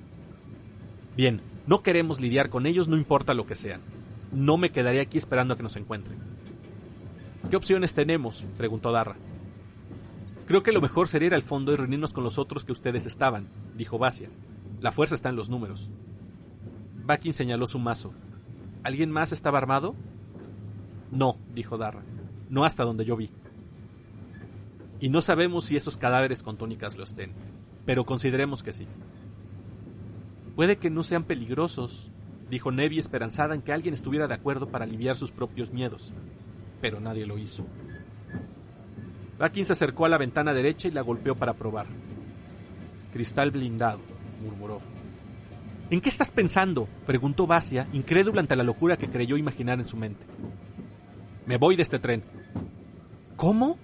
[1.16, 3.80] Bien, no queremos lidiar con ellos, no importa lo que sean.
[4.32, 6.18] No me quedaré aquí esperando a que nos encuentren.
[7.48, 8.44] ¿Qué opciones tenemos?
[8.56, 9.18] preguntó Darra.
[10.48, 13.06] Creo que lo mejor sería ir al fondo y reunirnos con los otros que ustedes
[13.06, 13.46] estaban,
[13.76, 14.30] dijo Basia.
[14.80, 15.92] La fuerza está en los números.
[17.04, 18.12] Bakin señaló su mazo.
[18.82, 19.94] ¿Alguien más estaba armado?
[21.10, 22.02] No, dijo Darra.
[22.48, 23.30] No hasta donde yo vi.
[25.00, 27.32] Y no sabemos si esos cadáveres con túnicas lo estén,
[27.86, 28.86] pero consideremos que sí.
[30.56, 32.10] Puede que no sean peligrosos,
[32.50, 36.12] dijo Nevi esperanzada en que alguien estuviera de acuerdo para aliviar sus propios miedos,
[36.80, 37.64] pero nadie lo hizo.
[39.38, 41.86] Bakin se acercó a la ventana derecha y la golpeó para probar.
[43.12, 44.00] Cristal blindado,
[44.42, 44.80] murmuró.
[45.90, 46.86] ¿En qué estás pensando?
[47.06, 50.26] preguntó Basia, incrédula ante la locura que creyó imaginar en su mente.
[51.46, 52.22] Me voy de este tren.
[53.36, 53.78] ¿Cómo?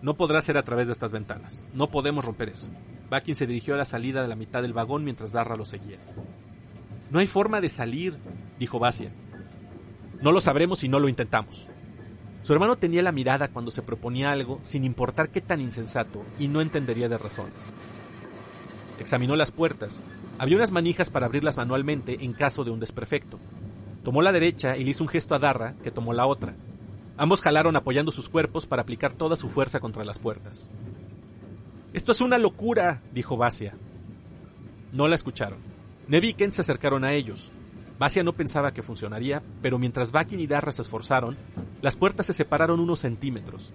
[0.00, 1.66] No podrá ser a través de estas ventanas.
[1.74, 2.70] No podemos romper eso.
[3.10, 5.98] Bakin se dirigió a la salida de la mitad del vagón mientras Darra lo seguía.
[7.10, 8.16] No hay forma de salir,
[8.60, 9.12] dijo Basia.
[10.20, 11.68] No lo sabremos si no lo intentamos.
[12.42, 16.48] Su hermano tenía la mirada cuando se proponía algo, sin importar qué tan insensato, y
[16.48, 17.72] no entendería de razones.
[18.98, 20.02] Examinó las puertas.
[20.38, 23.38] Había unas manijas para abrirlas manualmente en caso de un desperfecto.
[24.04, 26.54] Tomó la derecha y le hizo un gesto a Darra, que tomó la otra.
[27.16, 30.70] Ambos jalaron apoyando sus cuerpos para aplicar toda su fuerza contra las puertas.
[31.92, 33.76] Esto es una locura, dijo Basia.
[34.92, 35.58] No la escucharon.
[36.08, 37.52] Nevi y Kent se acercaron a ellos.
[37.98, 41.36] Basia no pensaba que funcionaría, pero mientras Bakin y Darra se esforzaron,
[41.80, 43.72] las puertas se separaron unos centímetros.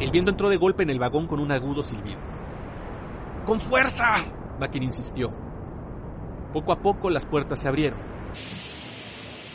[0.00, 2.18] El viento entró de golpe en el vagón con un agudo silbido.
[3.44, 4.24] ¡Con fuerza!
[4.58, 5.30] Bakin insistió.
[6.54, 7.98] Poco a poco las puertas se abrieron.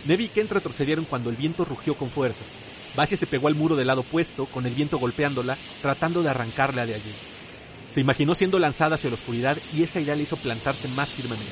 [0.06, 2.46] Nevi y Kent retrocedieron cuando el viento rugió con fuerza.
[2.96, 6.86] Basia se pegó al muro del lado opuesto, con el viento golpeándola, tratando de arrancarla
[6.86, 7.14] de allí.
[7.92, 11.52] Se imaginó siendo lanzada hacia la oscuridad y esa idea le hizo plantarse más firmemente.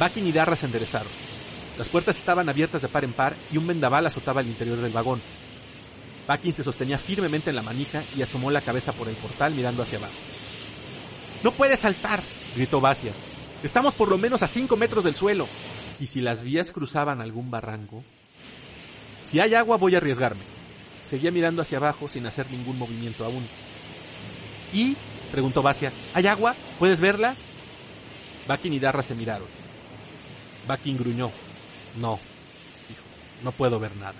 [0.00, 1.12] Bakin y Darra se enderezaron.
[1.78, 4.92] Las puertas estaban abiertas de par en par y un vendaval azotaba el interior del
[4.92, 5.20] vagón.
[6.26, 9.82] Bakin se sostenía firmemente en la manija y asomó la cabeza por el portal mirando
[9.82, 10.12] hacia abajo.
[11.42, 12.22] No puedes saltar,
[12.54, 13.12] gritó Basia.
[13.62, 15.48] Estamos por lo menos a cinco metros del suelo.
[15.98, 18.04] ¿Y si las vías cruzaban algún barranco?
[19.24, 20.42] Si hay agua voy a arriesgarme.
[21.04, 23.46] Seguía mirando hacia abajo sin hacer ningún movimiento aún.
[24.72, 24.96] ¿Y?
[25.30, 25.92] preguntó Basia.
[26.14, 26.54] ¿Hay agua?
[26.78, 27.36] ¿Puedes verla?
[28.46, 29.48] Bakin y Darra se miraron.
[30.66, 31.30] Bakin gruñó.
[31.96, 32.18] No,
[32.88, 33.02] dijo.
[33.42, 34.14] No puedo ver nada.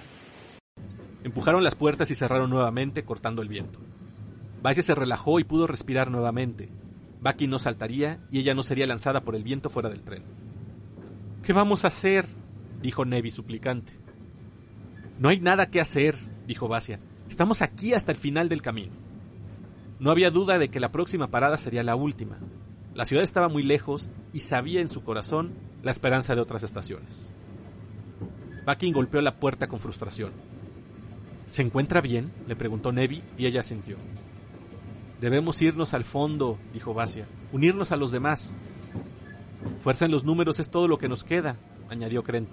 [1.25, 3.79] Empujaron las puertas y cerraron nuevamente, cortando el viento.
[4.62, 6.70] Basia se relajó y pudo respirar nuevamente.
[7.20, 10.25] Bakin no saltaría y ella no sería lanzada por el viento fuera del tren.
[11.43, 12.27] ¿Qué vamos a hacer?
[12.81, 13.93] dijo Nevi suplicante.
[15.18, 16.16] No hay nada que hacer,
[16.47, 17.01] dijo Basia.
[17.29, 18.93] Estamos aquí hasta el final del camino.
[20.01, 22.39] No había duda de que la próxima parada sería la última.
[22.95, 25.53] La ciudad estaba muy lejos y sabía en su corazón
[25.83, 27.33] la esperanza de otras estaciones.
[28.66, 30.33] Bakin golpeó la puerta con frustración.
[31.53, 32.32] ¿Se encuentra bien?
[32.46, 33.98] le preguntó Nevi y ella sintió.
[35.20, 38.55] Debemos irnos al fondo, dijo Basia, unirnos a los demás.
[39.82, 41.59] Fuerza en los números es todo lo que nos queda,
[41.90, 42.48] añadió Krent.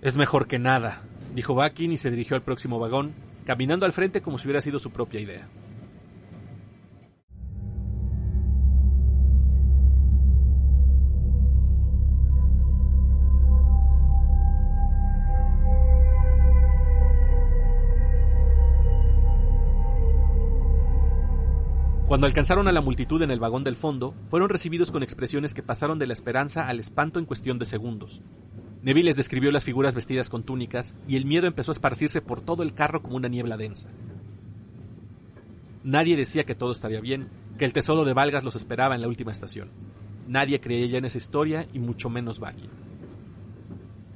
[0.00, 1.02] Es mejor que nada,
[1.34, 3.12] dijo Bakin y se dirigió al próximo vagón,
[3.44, 5.46] caminando al frente como si hubiera sido su propia idea.
[22.18, 25.62] Cuando alcanzaron a la multitud en el vagón del fondo, fueron recibidos con expresiones que
[25.62, 28.22] pasaron de la esperanza al espanto en cuestión de segundos.
[28.82, 32.40] Neville les describió las figuras vestidas con túnicas y el miedo empezó a esparcirse por
[32.40, 33.90] todo el carro como una niebla densa.
[35.84, 39.06] Nadie decía que todo estaría bien, que el tesoro de Valgas los esperaba en la
[39.06, 39.70] última estación.
[40.26, 42.68] Nadie creía ya en esa historia y mucho menos Bucky.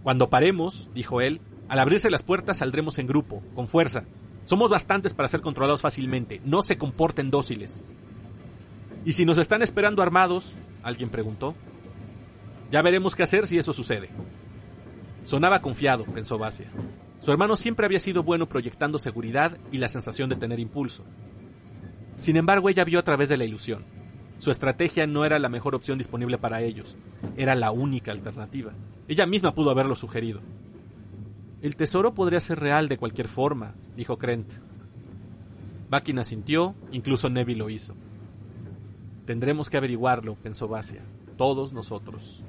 [0.02, 4.06] Cuando paremos, dijo él, al abrirse las puertas saldremos en grupo, con fuerza,
[4.44, 6.40] somos bastantes para ser controlados fácilmente.
[6.44, 7.82] No se comporten dóciles.
[9.04, 10.56] ¿Y si nos están esperando armados?
[10.82, 11.54] Alguien preguntó.
[12.70, 14.10] Ya veremos qué hacer si eso sucede.
[15.24, 16.70] Sonaba confiado, pensó Basia.
[17.20, 21.04] Su hermano siempre había sido bueno proyectando seguridad y la sensación de tener impulso.
[22.16, 23.84] Sin embargo, ella vio a través de la ilusión.
[24.38, 26.96] Su estrategia no era la mejor opción disponible para ellos,
[27.36, 28.72] era la única alternativa.
[29.06, 30.40] Ella misma pudo haberlo sugerido.
[31.62, 34.52] El tesoro podría ser real de cualquier forma, dijo Krent.
[35.88, 37.94] Bakin asintió, incluso Neville lo hizo.
[39.26, 41.02] Tendremos que averiguarlo, pensó Basia,
[41.36, 42.44] todos nosotros.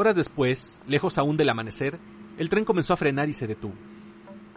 [0.00, 1.98] Horas después, lejos aún del amanecer,
[2.36, 3.74] el tren comenzó a frenar y se detuvo.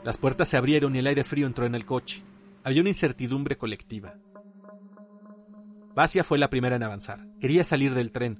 [0.04, 2.22] Las puertas se abrieron y el aire frío entró en el coche.
[2.64, 4.14] Había una incertidumbre colectiva.
[5.96, 7.26] Basia fue la primera en avanzar.
[7.40, 8.40] Quería salir del tren.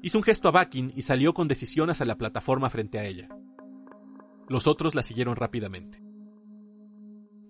[0.00, 3.28] Hizo un gesto a Bakin y salió con decisión hacia la plataforma frente a ella.
[4.48, 6.02] Los otros la siguieron rápidamente.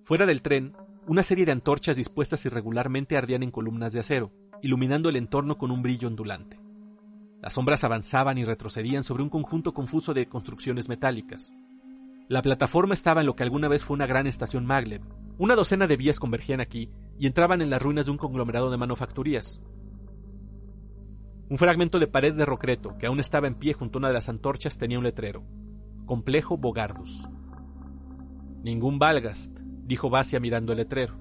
[0.02, 0.74] Fuera del tren,
[1.06, 4.32] una serie de antorchas dispuestas irregularmente ardían en columnas de acero,
[4.62, 6.61] iluminando el entorno con un brillo ondulante.
[7.42, 11.52] Las sombras avanzaban y retrocedían sobre un conjunto confuso de construcciones metálicas.
[12.28, 15.02] La plataforma estaba en lo que alguna vez fue una gran estación Maglev.
[15.38, 16.88] Una docena de vías convergían aquí
[17.18, 19.60] y entraban en las ruinas de un conglomerado de manufacturías.
[21.48, 24.14] Un fragmento de pared de rocreto, que aún estaba en pie junto a una de
[24.14, 25.44] las antorchas, tenía un letrero.
[26.06, 27.28] Complejo Bogardus.
[28.62, 31.18] Ningún Valgast, dijo Basia mirando el letrero.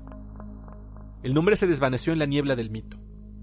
[1.23, 2.97] El nombre se desvaneció en la niebla del mito.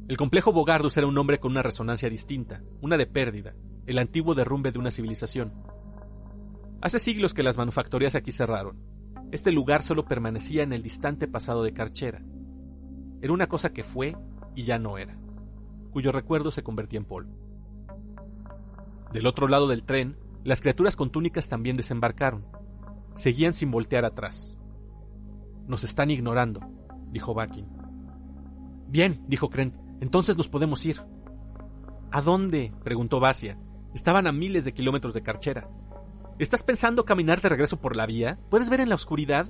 [0.09, 3.55] El complejo Bogardus era un nombre con una resonancia distinta, una de pérdida,
[3.85, 5.53] el antiguo derrumbe de una civilización.
[6.81, 8.83] Hace siglos que las manufactorías aquí cerraron.
[9.33, 12.23] Este lugar solo permanecía en el distante pasado de Carchera.
[13.21, 14.17] Era una cosa que fue
[14.55, 15.19] y ya no era,
[15.91, 17.37] cuyo recuerdo se convertía en polvo.
[19.13, 22.47] Del otro lado del tren, las criaturas con túnicas también desembarcaron.
[23.15, 24.57] Seguían sin voltear atrás.
[25.67, 26.61] Nos están ignorando,
[27.11, 27.67] dijo Bakin.
[28.87, 31.01] Bien, dijo Krent, entonces nos podemos ir.
[32.11, 32.73] ¿A dónde?
[32.85, 33.59] preguntó Basia.
[33.95, 35.69] Estaban a miles de kilómetros de Carchera.
[36.39, 38.39] ¿Estás pensando caminar de regreso por la vía?
[38.49, 39.49] ¿Puedes ver en la oscuridad?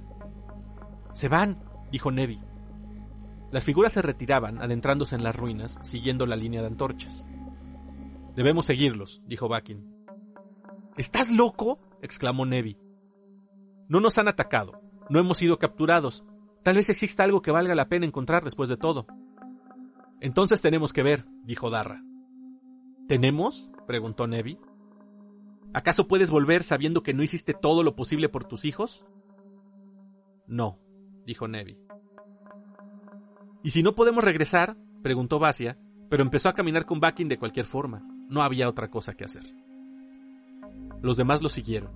[1.13, 1.63] Se van,
[1.93, 2.41] dijo Nevi.
[3.51, 7.27] Las figuras se retiraban, adentrándose en las ruinas, siguiendo la línea de antorchas.
[8.37, 10.07] Debemos seguirlos, dijo Bakin.
[10.97, 11.79] ¿Estás loco?
[12.03, 12.79] exclamó Nevi.
[13.89, 16.25] No nos han atacado, no hemos sido capturados.
[16.63, 19.07] Tal vez exista algo que valga la pena encontrar después de todo.
[20.21, 22.03] Entonces tenemos que ver, dijo Darra.
[23.07, 23.73] ¿Tenemos?
[23.87, 24.59] preguntó Nevi.
[25.73, 29.07] ¿Acaso puedes volver sabiendo que no hiciste todo lo posible por tus hijos?
[30.47, 30.79] No,
[31.25, 31.79] dijo Nevi.
[33.63, 34.77] ¿Y si no podemos regresar?
[35.03, 35.79] preguntó Basia,
[36.09, 38.03] pero empezó a caminar con Bakin de cualquier forma.
[38.29, 39.45] No había otra cosa que hacer.
[41.01, 41.91] Los demás lo siguieron.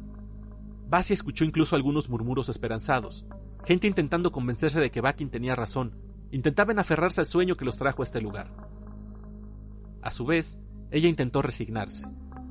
[0.89, 3.27] Basia escuchó incluso algunos murmuros esperanzados,
[3.65, 5.97] gente intentando convencerse de que Bakin tenía razón,
[6.33, 8.51] intentaban aferrarse al sueño que los trajo a este lugar.
[10.03, 10.59] A su vez,
[10.91, 12.09] ella intentó resignarse.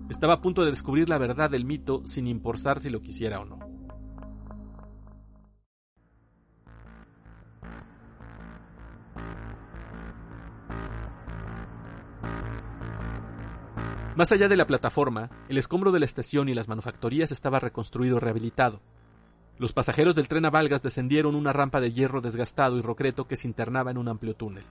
[0.10, 3.46] Estaba a punto de descubrir la verdad del mito sin importar si lo quisiera o
[3.46, 3.60] no.
[14.16, 18.20] Más allá de la plataforma, el escombro de la estación y las manufactorías estaba reconstruido
[18.20, 18.82] rehabilitado.
[19.62, 23.36] Los pasajeros del tren a Valgas descendieron una rampa de hierro desgastado y rocreto que
[23.36, 24.64] se internaba en un amplio túnel.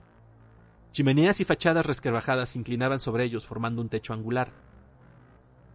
[0.91, 4.51] Chimeneas y fachadas resquebrajadas se inclinaban sobre ellos formando un techo angular.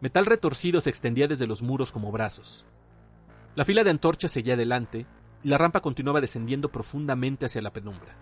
[0.02, 2.66] Metal retorcido se extendía desde los muros como brazos.
[3.54, 5.06] La fila de antorchas seguía adelante
[5.42, 8.14] y la rampa continuaba descendiendo profundamente hacia la penumbra.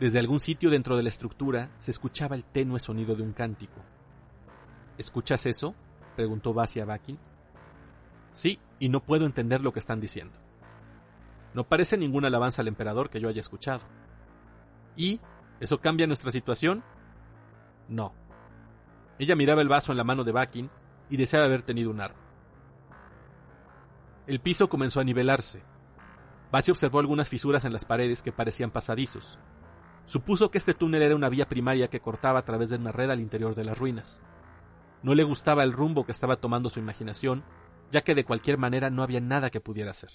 [0.00, 3.82] Desde algún sitio dentro de la estructura se escuchaba el tenue sonido de un cántico.
[4.96, 5.74] ¿Escuchas eso?
[6.16, 7.29] preguntó Basia a.
[8.32, 10.36] Sí, y no puedo entender lo que están diciendo.
[11.54, 13.80] No parece ninguna alabanza al emperador que yo haya escuchado.
[14.96, 15.20] ¿Y
[15.58, 16.84] eso cambia nuestra situación?
[17.88, 18.14] No.
[19.18, 20.70] Ella miraba el vaso en la mano de Bakin
[21.10, 22.20] y deseaba haber tenido un arma.
[24.26, 25.62] El piso comenzó a nivelarse.
[26.52, 29.38] Basia observó algunas fisuras en las paredes que parecían pasadizos.
[30.06, 33.10] Supuso que este túnel era una vía primaria que cortaba a través de una red
[33.10, 34.22] al interior de las ruinas.
[35.02, 37.44] No le gustaba el rumbo que estaba tomando su imaginación,
[37.90, 40.10] ya que de cualquier manera no había nada que pudiera hacer.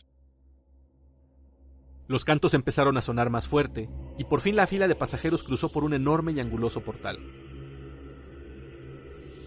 [2.07, 5.71] Los cantos empezaron a sonar más fuerte, y por fin la fila de pasajeros cruzó
[5.71, 7.19] por un enorme y anguloso portal.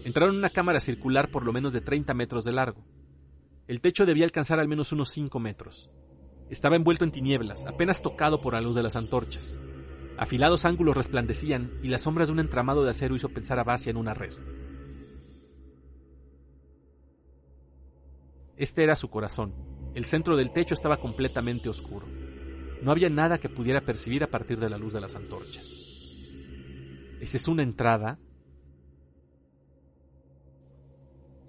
[0.03, 2.83] Entraron en una cámara circular por lo menos de 30 metros de largo.
[3.67, 5.89] El techo debía alcanzar al menos unos 5 metros.
[6.49, 9.59] Estaba envuelto en tinieblas, apenas tocado por la luz de las antorchas.
[10.17, 13.91] Afilados ángulos resplandecían y las sombras de un entramado de acero hizo pensar a Basia
[13.91, 14.33] en una red.
[18.59, 19.53] Este era su corazón.
[19.95, 22.05] El centro del techo estaba completamente oscuro.
[22.81, 25.65] No había nada que pudiera percibir a partir de la luz de las antorchas.
[27.21, 28.19] ¿Esa es una entrada?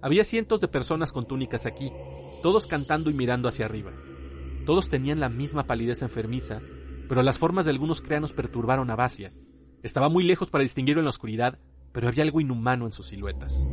[0.01, 1.91] Había cientos de personas con túnicas aquí,
[2.41, 3.91] todos cantando y mirando hacia arriba.
[4.65, 6.61] Todos tenían la misma palidez enfermiza,
[7.09, 9.33] pero las formas de algunos cráneos perturbaron a Basia.
[9.83, 11.59] Estaba muy lejos para distinguirlo en la oscuridad,
[11.91, 13.67] pero había algo inhumano en sus siluetas.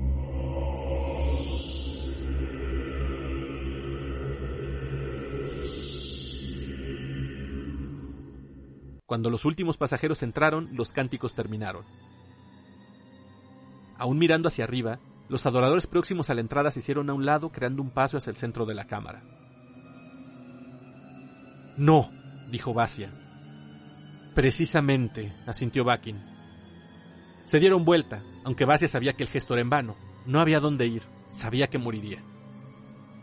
[9.09, 11.87] Cuando los últimos pasajeros entraron, los cánticos terminaron.
[13.97, 14.99] Aún mirando hacia arriba,
[15.31, 18.31] los adoradores próximos a la entrada se hicieron a un lado creando un paso hacia
[18.31, 19.23] el centro de la cámara.
[21.79, 22.11] No,
[22.51, 23.11] dijo Basia.
[24.35, 26.23] Precisamente, asintió Bakin.
[27.45, 29.97] Se dieron vuelta, aunque Basia sabía que el gesto era en vano.
[30.27, 32.23] No había dónde ir, sabía que moriría.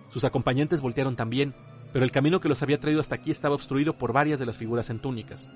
[0.09, 1.53] Sus acompañantes voltearon también,
[1.95, 4.57] pero el camino que los había traído hasta aquí estaba obstruido por varias de las
[4.57, 5.49] figuras en túnicas.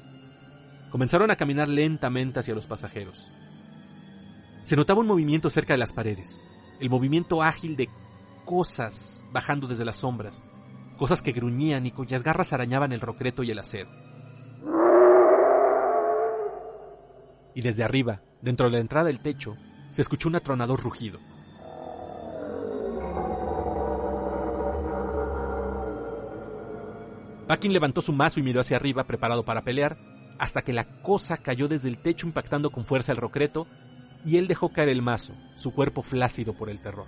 [0.89, 3.33] Comenzaron a caminar lentamente hacia los pasajeros.
[4.61, 6.41] Se notaba un movimiento cerca de las paredes,
[6.79, 7.89] el movimiento ágil de
[8.45, 10.41] cosas bajando desde las sombras,
[10.97, 13.89] cosas que gruñían y cuyas garras arañaban el rocreto y el acero.
[17.53, 19.57] Y desde arriba, dentro de la entrada del techo,
[19.89, 21.19] se escuchó un atronador rugido.
[27.49, 29.97] Bakin levantó su mazo y miró hacia arriba, preparado para pelear,
[30.37, 33.65] hasta que la cosa cayó desde el techo impactando con fuerza el rocreto,
[34.23, 37.07] y él dejó caer el mazo, su cuerpo flácido por el terror.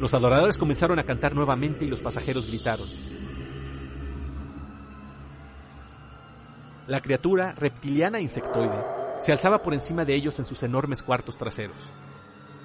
[0.00, 2.88] Los adoradores comenzaron a cantar nuevamente y los pasajeros gritaron.
[6.88, 8.84] La criatura, reptiliana e insectoide,
[9.18, 11.92] se alzaba por encima de ellos en sus enormes cuartos traseros.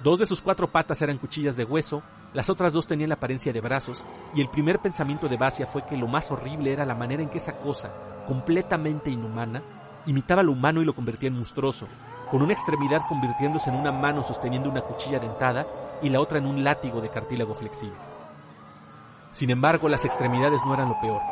[0.04, 2.02] Dos de sus cuatro patas eran cuchillas de hueso,
[2.34, 5.86] las otras dos tenían la apariencia de brazos, y el primer pensamiento de Basia fue
[5.86, 7.90] que lo más horrible era la manera en que esa cosa,
[8.26, 9.62] completamente inhumana,
[10.04, 11.88] imitaba lo humano y lo convertía en monstruoso,
[12.30, 15.66] con una extremidad convirtiéndose en una mano sosteniendo una cuchilla dentada
[16.02, 17.96] y la otra en un látigo de cartílago flexible.
[19.30, 21.22] Sin embargo, las extremidades no eran lo peor.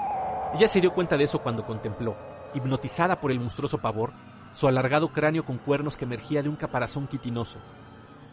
[0.54, 2.16] Ella se dio cuenta de eso cuando contempló,
[2.54, 4.14] hipnotizada por el monstruoso pavor,
[4.54, 7.58] su alargado cráneo con cuernos que emergía de un caparazón quitinoso,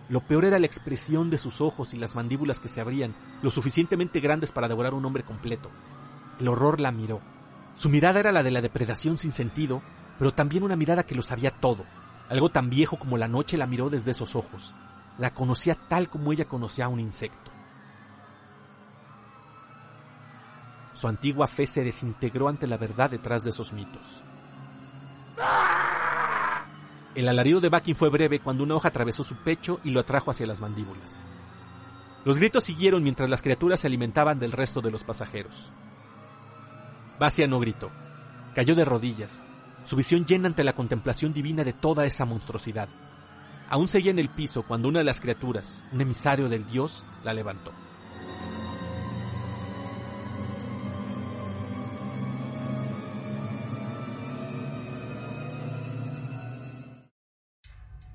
[0.09, 3.51] lo peor era la expresión de sus ojos y las mandíbulas que se abrían, lo
[3.51, 5.69] suficientemente grandes para devorar un hombre completo.
[6.39, 7.21] El horror la miró.
[7.75, 9.83] Su mirada era la de la depredación sin sentido,
[10.17, 11.85] pero también una mirada que lo sabía todo.
[12.27, 14.75] Algo tan viejo como la noche la miró desde esos ojos.
[15.19, 17.51] la conocía tal como ella conocía a un insecto.
[20.93, 24.23] Su antigua fe se desintegró ante la verdad detrás de esos mitos.
[27.19, 30.31] El alarido de Bakin fue breve cuando una hoja atravesó su pecho y lo atrajo
[30.31, 31.21] hacia las mandíbulas.
[32.23, 35.69] Los gritos siguieron mientras las criaturas se alimentaban del resto de los pasajeros.
[37.19, 37.91] Basia no gritó.
[38.55, 39.41] Cayó de rodillas,
[39.83, 42.87] su visión llena ante la contemplación divina de toda esa monstruosidad.
[43.69, 47.33] Aún seguía en el piso cuando una de las criaturas, un emisario del dios, la
[47.33, 47.73] levantó.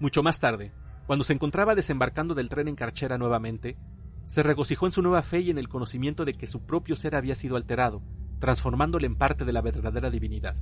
[0.05, 0.71] Mucho más tarde,
[1.07, 3.79] cuando se encontraba desembarcando del tren en Carchera nuevamente,
[4.25, 7.15] se regocijó en su nueva fe y en el conocimiento de que su propio ser
[7.15, 8.03] había sido alterado,
[8.39, 10.57] transformándole en parte de la verdadera divinidad.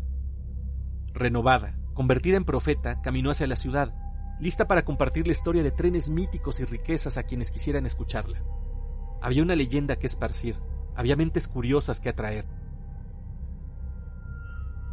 [1.13, 3.93] Renovada, convertida en profeta, caminó hacia la ciudad,
[4.39, 8.45] lista para compartir la historia de trenes míticos y riquezas a quienes quisieran escucharla.
[9.21, 10.55] Había una leyenda que esparcir,
[10.95, 12.47] había mentes curiosas que atraer,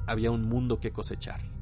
[0.08, 1.59] había un mundo que cosechar.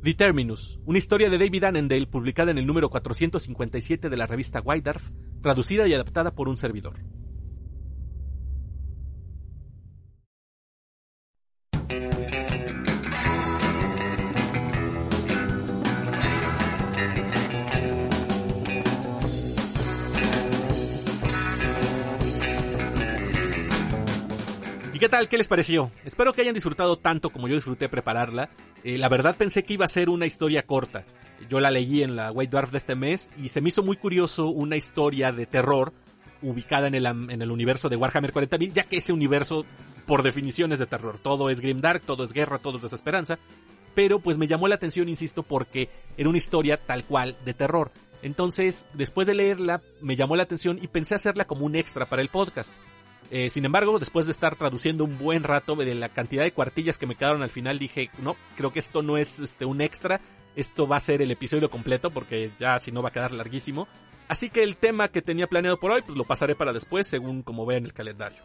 [0.00, 4.60] The Terminus, una historia de David Annandale publicada en el número 457 de la revista
[4.60, 5.10] Dwarf,
[5.42, 6.94] traducida y adaptada por un servidor.
[25.08, 25.28] Qué tal?
[25.30, 25.90] ¿Qué les pareció?
[26.04, 28.50] Espero que hayan disfrutado tanto como yo disfruté prepararla.
[28.84, 31.06] Eh, la verdad pensé que iba a ser una historia corta.
[31.48, 33.96] Yo la leí en la White Dwarf de este mes y se me hizo muy
[33.96, 35.94] curioso una historia de terror
[36.42, 39.64] ubicada en el, en el universo de Warhammer 40.000, ya que ese universo
[40.06, 41.18] por definición es de terror.
[41.22, 43.38] Todo es grimdark, todo es guerra, todo es desesperanza.
[43.94, 47.92] Pero pues me llamó la atención, insisto, porque era una historia tal cual de terror.
[48.20, 52.20] Entonces, después de leerla, me llamó la atención y pensé hacerla como un extra para
[52.20, 52.74] el podcast.
[53.30, 56.96] Eh, sin embargo, después de estar traduciendo un buen rato de la cantidad de cuartillas
[56.96, 60.20] que me quedaron al final, dije, no, creo que esto no es este, un extra,
[60.56, 63.86] esto va a ser el episodio completo porque ya si no va a quedar larguísimo.
[64.28, 67.42] Así que el tema que tenía planeado por hoy, pues lo pasaré para después, según
[67.42, 68.42] como vean el calendario.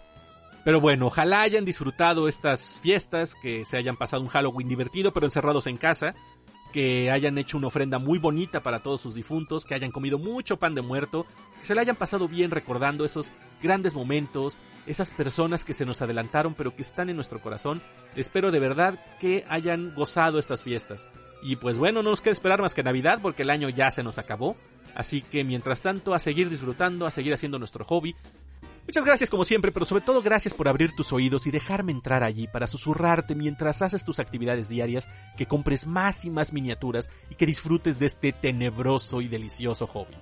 [0.64, 5.28] Pero bueno, ojalá hayan disfrutado estas fiestas, que se hayan pasado un Halloween divertido, pero
[5.28, 6.16] encerrados en casa
[6.74, 10.58] que hayan hecho una ofrenda muy bonita para todos sus difuntos, que hayan comido mucho
[10.58, 11.26] pan de muerto,
[11.60, 13.32] que se le hayan pasado bien recordando esos
[13.62, 17.82] grandes momentos, esas personas que se nos adelantaron pero que están en nuestro corazón.
[18.16, 21.08] Espero de verdad que hayan gozado estas fiestas.
[21.44, 24.04] Y pues bueno, no nos queda esperar más que Navidad porque el año ya se
[24.04, 24.56] nos acabó.
[24.96, 28.16] Así que mientras tanto, a seguir disfrutando, a seguir haciendo nuestro hobby,
[28.86, 32.24] Muchas gracias como siempre, pero sobre todo gracias por abrir tus oídos y dejarme entrar
[32.24, 37.36] allí para susurrarte mientras haces tus actividades diarias, que compres más y más miniaturas y
[37.36, 40.16] que disfrutes de este tenebroso y delicioso hobby.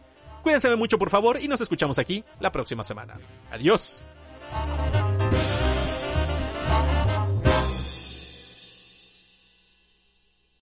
[0.44, 3.18] Cuídense mucho por favor y nos escuchamos aquí la próxima semana.
[3.52, 4.04] Adiós.